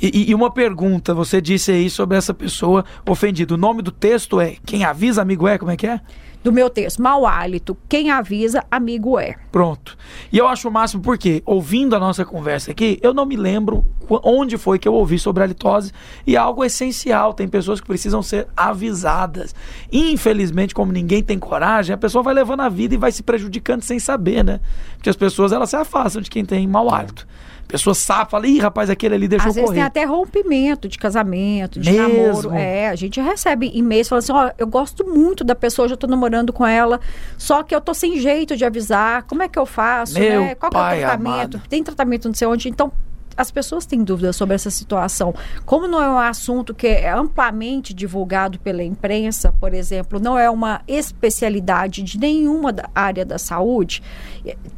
E, 0.00 0.30
e- 0.30 0.34
uma 0.34 0.50
pergunta, 0.50 1.12
você 1.12 1.40
disse 1.40 1.70
aí 1.72 1.90
sobre 1.90 2.16
essa 2.16 2.32
pessoa 2.32 2.84
ofendida. 3.06 3.54
O 3.54 3.58
nome 3.58 3.82
do 3.82 3.90
texto 3.90 4.40
é 4.40 4.56
Quem 4.64 4.84
avisa, 4.84 5.20
amigo 5.22 5.46
é? 5.46 5.58
Como 5.58 5.70
é 5.70 5.76
que 5.76 5.86
é? 5.86 6.00
Do 6.42 6.50
meu 6.50 6.70
texto, 6.70 7.02
mau 7.02 7.26
hálito, 7.26 7.76
quem 7.86 8.10
avisa, 8.10 8.64
amigo 8.70 9.18
é. 9.18 9.36
Pronto. 9.52 9.96
E 10.32 10.38
eu 10.38 10.48
acho 10.48 10.68
o 10.68 10.72
máximo 10.72 11.02
porque, 11.02 11.42
ouvindo 11.44 11.94
a 11.94 12.00
nossa 12.00 12.24
conversa 12.24 12.70
aqui, 12.70 12.98
eu 13.02 13.12
não 13.12 13.26
me 13.26 13.36
lembro 13.36 13.84
onde 14.08 14.56
foi 14.56 14.78
que 14.78 14.88
eu 14.88 14.94
ouvi 14.94 15.18
sobre 15.18 15.42
a 15.42 15.46
litose 15.46 15.92
e 16.26 16.36
é 16.36 16.38
algo 16.38 16.64
essencial. 16.64 17.34
Tem 17.34 17.46
pessoas 17.46 17.78
que 17.78 17.86
precisam 17.86 18.22
ser 18.22 18.48
avisadas. 18.56 19.54
Infelizmente, 19.92 20.74
como 20.74 20.90
ninguém 20.92 21.22
tem 21.22 21.38
coragem, 21.38 21.94
a 21.94 21.98
pessoa 21.98 22.22
vai 22.22 22.32
levando 22.32 22.60
a 22.60 22.68
vida 22.68 22.94
e 22.94 22.98
vai 22.98 23.12
se 23.12 23.22
prejudicando 23.22 23.82
sem 23.82 23.98
saber, 23.98 24.42
né? 24.42 24.60
Porque 24.96 25.10
as 25.10 25.16
pessoas 25.16 25.52
elas 25.52 25.68
se 25.68 25.76
afastam 25.76 26.22
de 26.22 26.30
quem 26.30 26.44
tem 26.44 26.66
mau 26.66 26.92
hálito. 26.92 27.26
Pessoa 27.70 27.94
sabe, 27.94 28.32
fala, 28.32 28.48
ih, 28.48 28.58
rapaz, 28.58 28.90
aquele 28.90 29.14
ali 29.14 29.28
deixou 29.28 29.48
Às 29.48 29.54
vezes 29.54 29.70
tem 29.70 29.76
correr. 29.76 29.86
até 29.86 30.04
rompimento 30.04 30.88
de 30.88 30.98
casamento, 30.98 31.78
de 31.78 31.88
Mesmo? 31.88 32.08
namoro. 32.08 32.52
É, 32.52 32.88
a 32.88 32.96
gente 32.96 33.20
recebe 33.20 33.70
e-mails 33.72 34.08
falando 34.08 34.24
assim, 34.24 34.32
ó, 34.32 34.50
eu 34.58 34.66
gosto 34.66 35.06
muito 35.06 35.44
da 35.44 35.54
pessoa, 35.54 35.86
já 35.86 35.96
tô 35.96 36.08
namorando 36.08 36.29
com 36.52 36.66
ela, 36.66 37.00
só 37.36 37.62
que 37.62 37.74
eu 37.74 37.80
tô 37.80 37.94
sem 37.94 38.18
jeito 38.18 38.56
de 38.56 38.64
avisar, 38.64 39.24
como 39.24 39.42
é 39.42 39.48
que 39.48 39.58
eu 39.58 39.66
faço, 39.66 40.18
Meu 40.18 40.40
né? 40.42 40.54
Qual 40.54 40.70
que 40.70 40.76
é 40.76 40.80
pai 40.80 40.98
o 40.98 41.00
tratamento? 41.00 41.28
amado. 41.56 41.62
Tem 41.68 41.82
tratamento 41.82 42.28
não 42.28 42.34
sei 42.34 42.46
onde, 42.46 42.68
então 42.68 42.92
as 43.36 43.50
pessoas 43.50 43.86
têm 43.86 44.04
dúvidas 44.04 44.36
sobre 44.36 44.54
essa 44.54 44.70
situação. 44.70 45.34
Como 45.64 45.88
não 45.88 46.02
é 46.02 46.08
um 46.10 46.18
assunto 46.18 46.74
que 46.74 46.86
é 46.86 47.10
amplamente 47.10 47.94
divulgado 47.94 48.58
pela 48.58 48.82
imprensa, 48.82 49.54
por 49.58 49.72
exemplo, 49.72 50.20
não 50.20 50.38
é 50.38 50.50
uma 50.50 50.82
especialidade 50.86 52.02
de 52.02 52.18
nenhuma 52.18 52.70
da 52.72 52.90
área 52.94 53.24
da 53.24 53.38
saúde, 53.38 54.02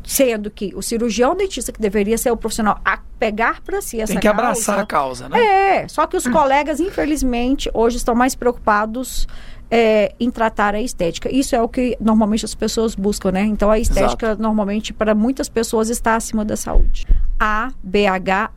sendo 0.04 0.48
que 0.48 0.72
o 0.76 0.82
cirurgião 0.82 1.34
dentista 1.34 1.72
que 1.72 1.80
deveria 1.80 2.16
ser 2.16 2.30
o 2.30 2.36
profissional 2.36 2.78
a 2.84 2.98
pegar 3.18 3.60
para 3.62 3.80
si 3.80 4.00
essa 4.00 4.12
Tem 4.12 4.20
que 4.20 4.28
abraçar 4.28 4.86
causa, 4.86 5.28
a 5.28 5.28
causa, 5.28 5.28
né? 5.28 5.80
é, 5.80 5.88
só 5.88 6.06
que 6.06 6.16
os 6.16 6.26
colegas, 6.28 6.78
infelizmente, 6.78 7.70
hoje 7.74 7.96
estão 7.96 8.14
mais 8.14 8.34
preocupados 8.34 9.26
é, 9.74 10.14
em 10.20 10.30
tratar 10.30 10.74
a 10.74 10.82
estética. 10.82 11.34
Isso 11.34 11.56
é 11.56 11.62
o 11.62 11.66
que 11.66 11.96
normalmente 11.98 12.44
as 12.44 12.54
pessoas 12.54 12.94
buscam, 12.94 13.32
né? 13.32 13.40
Então 13.40 13.70
a 13.70 13.78
estética, 13.78 14.36
normalmente, 14.36 14.92
para 14.92 15.14
muitas 15.14 15.48
pessoas, 15.48 15.88
está 15.88 16.14
acima 16.14 16.44
da 16.44 16.58
saúde. 16.58 17.06
abha.org.br 17.40 18.52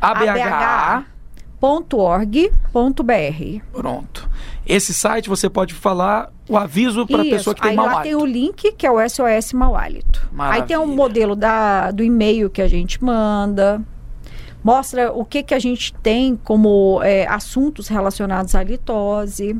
ABHA. 0.00 1.04
abha.org.br 1.60 3.62
Pronto. 3.72 4.28
Esse 4.66 4.92
site 4.92 5.30
você 5.30 5.48
pode 5.48 5.72
falar 5.72 6.30
o 6.46 6.58
aviso 6.58 7.06
para 7.06 7.22
a 7.22 7.24
pessoa 7.24 7.54
que 7.54 7.62
tem 7.62 7.70
Aí 7.70 7.76
mau 7.76 7.86
lá 7.86 8.02
tem 8.02 8.12
hálito. 8.12 8.22
o 8.22 8.26
link 8.26 8.72
que 8.72 8.86
é 8.86 8.90
o 8.90 8.98
SOS 9.08 9.54
mau 9.54 9.74
hálito. 9.74 10.28
Aí 10.38 10.60
tem 10.62 10.76
um 10.76 10.80
Maravilha. 10.80 10.96
modelo 10.96 11.34
da, 11.34 11.90
do 11.90 12.04
e-mail 12.04 12.50
que 12.50 12.60
a 12.60 12.68
gente 12.68 13.02
manda. 13.02 13.82
Mostra 14.62 15.12
o 15.12 15.24
que, 15.24 15.42
que 15.42 15.54
a 15.54 15.58
gente 15.58 15.92
tem 15.94 16.36
como 16.36 17.00
é, 17.02 17.26
assuntos 17.26 17.88
relacionados 17.88 18.54
à 18.54 18.62
litose. 18.62 19.56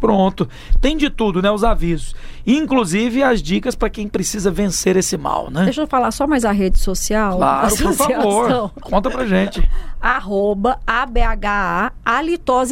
Pronto. 0.00 0.48
Tem 0.80 0.96
de 0.96 1.08
tudo, 1.08 1.40
né? 1.40 1.50
Os 1.50 1.64
avisos. 1.64 2.14
Inclusive 2.46 3.22
as 3.22 3.42
dicas 3.42 3.74
para 3.74 3.88
quem 3.88 4.08
precisa 4.08 4.50
vencer 4.50 4.96
esse 4.96 5.16
mal, 5.16 5.50
né? 5.50 5.64
Deixa 5.64 5.82
eu 5.82 5.86
falar 5.86 6.10
só 6.10 6.26
mais 6.26 6.44
a 6.44 6.52
rede 6.52 6.78
social. 6.78 7.36
Claro, 7.38 7.76
por 7.76 7.92
favor. 7.94 8.70
Conta 8.80 9.10
pra 9.10 9.26
gente. 9.26 9.68
Arroba 10.00 10.78
ABHA, 10.86 11.92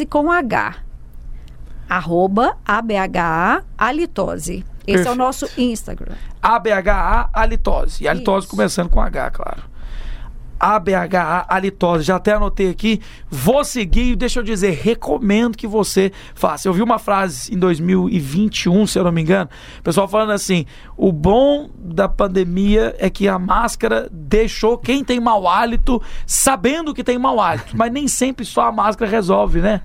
com 0.09 0.31
H. 0.31 0.75
Arroba 1.89 2.57
ABHA. 2.65 3.63
Esse 3.81 4.61
é 4.61 4.63
Perfeito. 4.85 5.11
o 5.11 5.15
nosso 5.15 5.47
Instagram. 5.57 6.15
ABHA 6.41 7.29
halitose. 7.33 8.03
E 8.03 8.07
a 8.07 8.13
litose 8.13 8.45
Isso. 8.45 8.55
começando 8.55 8.89
com 8.89 9.01
H, 9.01 9.31
claro. 9.31 9.63
ABHA 10.59 11.45
halitose. 11.47 12.03
Já 12.03 12.15
até 12.15 12.33
anotei 12.33 12.69
aqui. 12.69 13.01
Vou 13.29 13.63
seguir 13.63 14.11
e 14.11 14.15
deixa 14.15 14.39
eu 14.39 14.43
dizer, 14.43 14.71
recomendo 14.71 15.57
que 15.57 15.67
você 15.67 16.11
faça. 16.33 16.67
Eu 16.67 16.73
vi 16.73 16.81
uma 16.81 16.99
frase 16.99 17.53
em 17.53 17.57
2021, 17.57 18.87
se 18.87 18.99
eu 18.99 19.03
não 19.03 19.11
me 19.11 19.21
engano, 19.21 19.49
pessoal 19.83 20.07
falando 20.07 20.31
assim: 20.31 20.65
o 20.97 21.11
bom 21.11 21.69
da 21.77 22.07
pandemia 22.07 22.95
é 22.99 23.09
que 23.09 23.27
a 23.27 23.37
máscara 23.37 24.07
deixou 24.11 24.77
quem 24.77 25.03
tem 25.03 25.19
mau 25.19 25.47
hálito 25.47 26.01
sabendo 26.25 26.93
que 26.93 27.03
tem 27.03 27.17
mau 27.17 27.39
hálito. 27.39 27.75
Mas 27.75 27.91
nem 27.91 28.07
sempre 28.07 28.45
só 28.45 28.67
a 28.67 28.71
máscara 28.71 29.09
resolve, 29.09 29.61
né? 29.61 29.81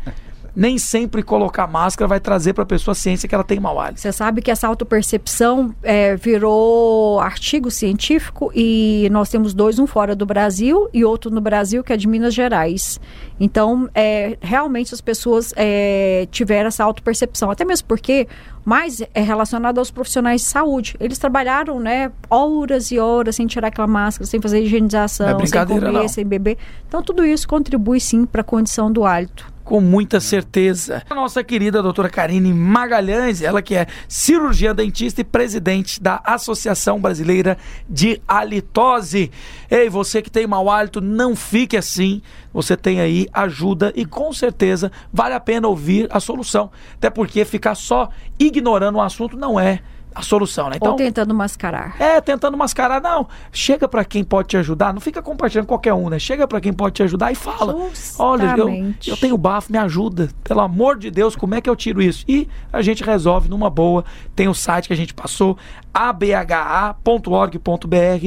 Nem 0.55 0.79
sempre 0.79 1.23
colocar 1.23 1.67
máscara 1.67 2.09
vai 2.09 2.21
trazer 2.21 2.53
para 2.53 2.63
a 2.63 2.67
pessoa 2.67 2.93
a 2.93 2.95
ciência 2.95 3.29
que 3.29 3.35
ela 3.35 3.45
tem 3.45 3.61
mau 3.61 3.79
hálito. 3.79 4.01
Você 4.01 4.13
sabe 4.13 4.43
que 4.43 4.51
essa 4.51 4.67
autopercepção 4.67 5.75
é, 5.83 6.17
virou 6.17 7.21
artigo 7.21 7.71
científico 7.71 8.51
e 8.55 9.09
nós 9.11 9.29
temos 9.29 9.55
dois, 9.55 9.79
um 9.79 9.87
fora 9.87 10.15
do 10.15 10.27
Brasil 10.27 10.89
e 10.93 11.05
outro 11.05 11.31
no 11.31 11.41
Brasil, 11.41 11.85
que 11.85 11.93
é 11.93 11.97
de 11.97 12.09
Minas 12.09 12.35
Gerais. 12.35 13.01
Então, 13.39 13.89
é, 13.95 14.37
realmente 14.41 14.93
as 14.93 15.01
pessoas 15.01 15.55
é, 15.57 16.27
tiveram 16.31 16.69
essa 16.69 16.85
autopercepção, 16.85 17.51
até 17.51 17.65
mesmo 17.65 17.89
porque 17.89 18.29
mais 18.65 19.01
é 19.15 19.21
relacionado 19.21 19.79
aos 19.79 19.91
profissionais 19.91 20.43
de 20.43 20.47
saúde. 20.49 20.97
Eles 21.01 21.19
trabalharam, 21.19 21.81
né, 21.81 22.13
horas 22.29 22.91
e 22.91 22.99
horas 22.99 23.37
sem 23.37 23.47
tirar 23.47 23.69
aquela 23.69 23.87
máscara, 23.87 24.27
sem 24.27 24.41
fazer 24.41 24.61
higienização, 24.63 25.29
é 25.29 25.47
sem 25.47 25.67
comer, 25.67 25.93
não. 25.93 26.09
sem 26.09 26.25
beber. 26.25 26.59
Então, 26.87 27.03
tudo 27.03 27.25
isso 27.25 27.49
contribui 27.49 28.01
sim 28.01 28.27
para 28.27 28.43
a 28.43 28.45
condição 28.45 28.93
do 28.93 29.05
hálito. 29.05 29.51
Com 29.71 29.81
muita 29.81 30.19
certeza. 30.19 31.01
A 31.09 31.15
nossa 31.15 31.45
querida 31.45 31.81
doutora 31.81 32.11
Karine 32.11 32.53
Magalhães, 32.53 33.41
ela 33.41 33.63
que 33.63 33.77
é 33.77 33.87
cirurgiã 34.09 34.75
dentista 34.75 35.21
e 35.21 35.25
presidente 35.25 36.03
da 36.03 36.21
Associação 36.25 37.01
Brasileira 37.01 37.57
de 37.89 38.21
Halitose. 38.27 39.31
Ei, 39.71 39.89
você 39.89 40.21
que 40.23 40.29
tem 40.29 40.45
mau 40.45 40.69
hálito, 40.69 41.01
não 41.01 41.37
fique 41.37 41.77
assim. 41.77 42.21
Você 42.53 42.77
tem 42.77 43.01
aí 43.01 43.29
ajuda 43.33 43.93
e 43.95 44.05
com 44.05 44.33
certeza 44.33 44.91
vale 45.13 45.35
a 45.35 45.41
pena 45.41 45.69
ouvir 45.69 46.09
a 46.11 46.19
solução. 46.19 46.73
Até 46.97 47.09
porque 47.09 47.45
ficar 47.45 47.77
só 47.77 48.09
ignorando 48.41 48.97
o 48.97 49.01
assunto 49.01 49.37
não 49.37 49.61
é 49.61 49.79
a 50.15 50.23
solução, 50.23 50.69
né? 50.69 50.77
Então, 50.77 50.93
Ou 50.93 50.97
tentando 50.97 51.35
mascarar. 51.35 51.97
é, 52.01 52.21
tentando 52.21 52.57
mascarar, 52.57 53.01
não. 53.01 53.29
Chega 53.53 53.89
pra 53.89 54.05
quem 54.05 54.25
pode 54.25 54.49
te 54.49 54.57
ajudar, 54.57 54.93
não 54.93 55.01
fica 55.01 55.23
compartilhando 55.23 55.67
qualquer 55.67 55.95
um, 55.95 56.09
né? 56.09 56.19
Chega 56.19 56.47
pra 56.47 56.61
quem 56.61 56.73
pode 56.73 56.97
te 56.97 57.03
ajudar 57.03 57.33
e 57.33 57.35
fala: 57.35 57.75
"Olha, 58.19 58.43
eu, 58.43 58.49
Justamente. 58.57 59.11
eu 59.11 59.17
tenho 59.17 59.37
bafo, 59.39 59.73
me 59.73 59.79
ajuda. 59.79 60.29
Pelo 60.43 60.61
amor 60.61 60.99
de 60.99 61.11
Deus, 61.11 61.37
como 61.37 61.55
é 61.55 61.61
que 61.61 61.71
eu 61.71 61.77
tiro 61.77 62.03
isso?" 62.03 62.25
E 62.29 62.49
a 62.73 62.83
gente 62.83 63.05
resolve 63.05 63.49
numa 63.49 63.71
boa. 63.71 64.05
Tem 64.35 64.49
o 64.49 64.55
site 64.55 64.89
que 64.89 64.93
a 64.93 64.97
gente 64.97 65.15
passou, 65.15 65.57
abha.org.br, 65.93 66.99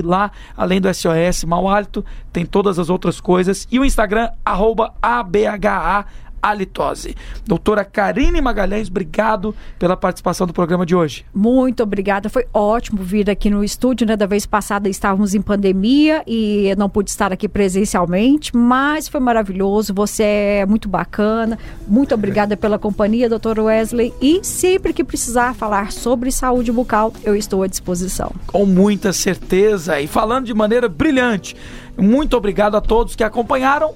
lá 0.04 0.32
além 0.56 0.82
do 0.82 0.94
SOS 0.94 1.44
Mau 1.46 1.68
Hálito, 1.68 2.04
tem 2.32 2.46
todas 2.46 2.80
as 2.80 2.90
outras 2.90 3.20
coisas 3.20 3.68
e 3.72 3.80
o 3.80 3.86
Instagram 3.86 4.30
arroba 4.46 4.94
abha 5.02 6.06
halitose. 6.44 7.16
Doutora 7.48 7.86
Karine 7.86 8.42
Magalhães, 8.42 8.90
obrigado 8.90 9.56
pela 9.80 9.96
participação 9.96 10.46
do 10.46 10.52
programa 10.54 10.86
de 10.86 10.94
hoje. 10.96 11.26
Muito 11.34 11.82
obrigada. 11.82 12.30
Foi 12.30 12.46
ótimo 12.54 13.02
vir 13.02 13.30
aqui 13.30 13.50
no 13.50 13.64
estúdio, 13.64 14.06
né? 14.06 14.18
Da 14.18 14.26
vez 14.26 14.46
passada 14.46 14.90
estávamos 14.90 15.34
em 15.34 15.42
pandemia 15.42 16.22
e 16.28 16.68
eu 16.68 16.76
não 16.76 16.90
pude 16.90 17.10
estar 17.10 17.32
aqui 17.32 17.48
presencialmente, 17.48 18.56
mas 18.56 19.08
foi 19.08 19.20
maravilhoso. 19.22 19.94
Você 19.94 20.24
é 20.24 20.66
muito 20.66 20.90
bacana. 20.90 21.58
Muito 21.88 22.14
obrigada 22.14 22.58
pela 22.58 22.78
companhia, 22.78 23.30
doutor 23.30 23.58
Wesley. 23.60 24.14
E 24.22 24.44
sempre 24.44 24.92
que 24.94 25.04
precisar 25.04 25.56
falar 25.56 25.92
sobre 25.92 26.32
saúde 26.32 26.72
bucal, 26.72 27.14
eu 27.24 27.36
estou 27.36 27.64
à 27.64 27.68
disposição. 27.68 28.32
com 28.48 28.66
muita 28.66 29.14
certeza 29.14 30.00
e 30.02 30.08
falando 30.08 30.46
de 30.46 30.54
maneira 30.54 30.90
brilhante. 30.90 31.56
Muito 31.98 32.36
obrigado 32.36 32.76
a 32.76 32.82
todos 32.82 33.16
que 33.16 33.24
acompanharam 33.24 33.92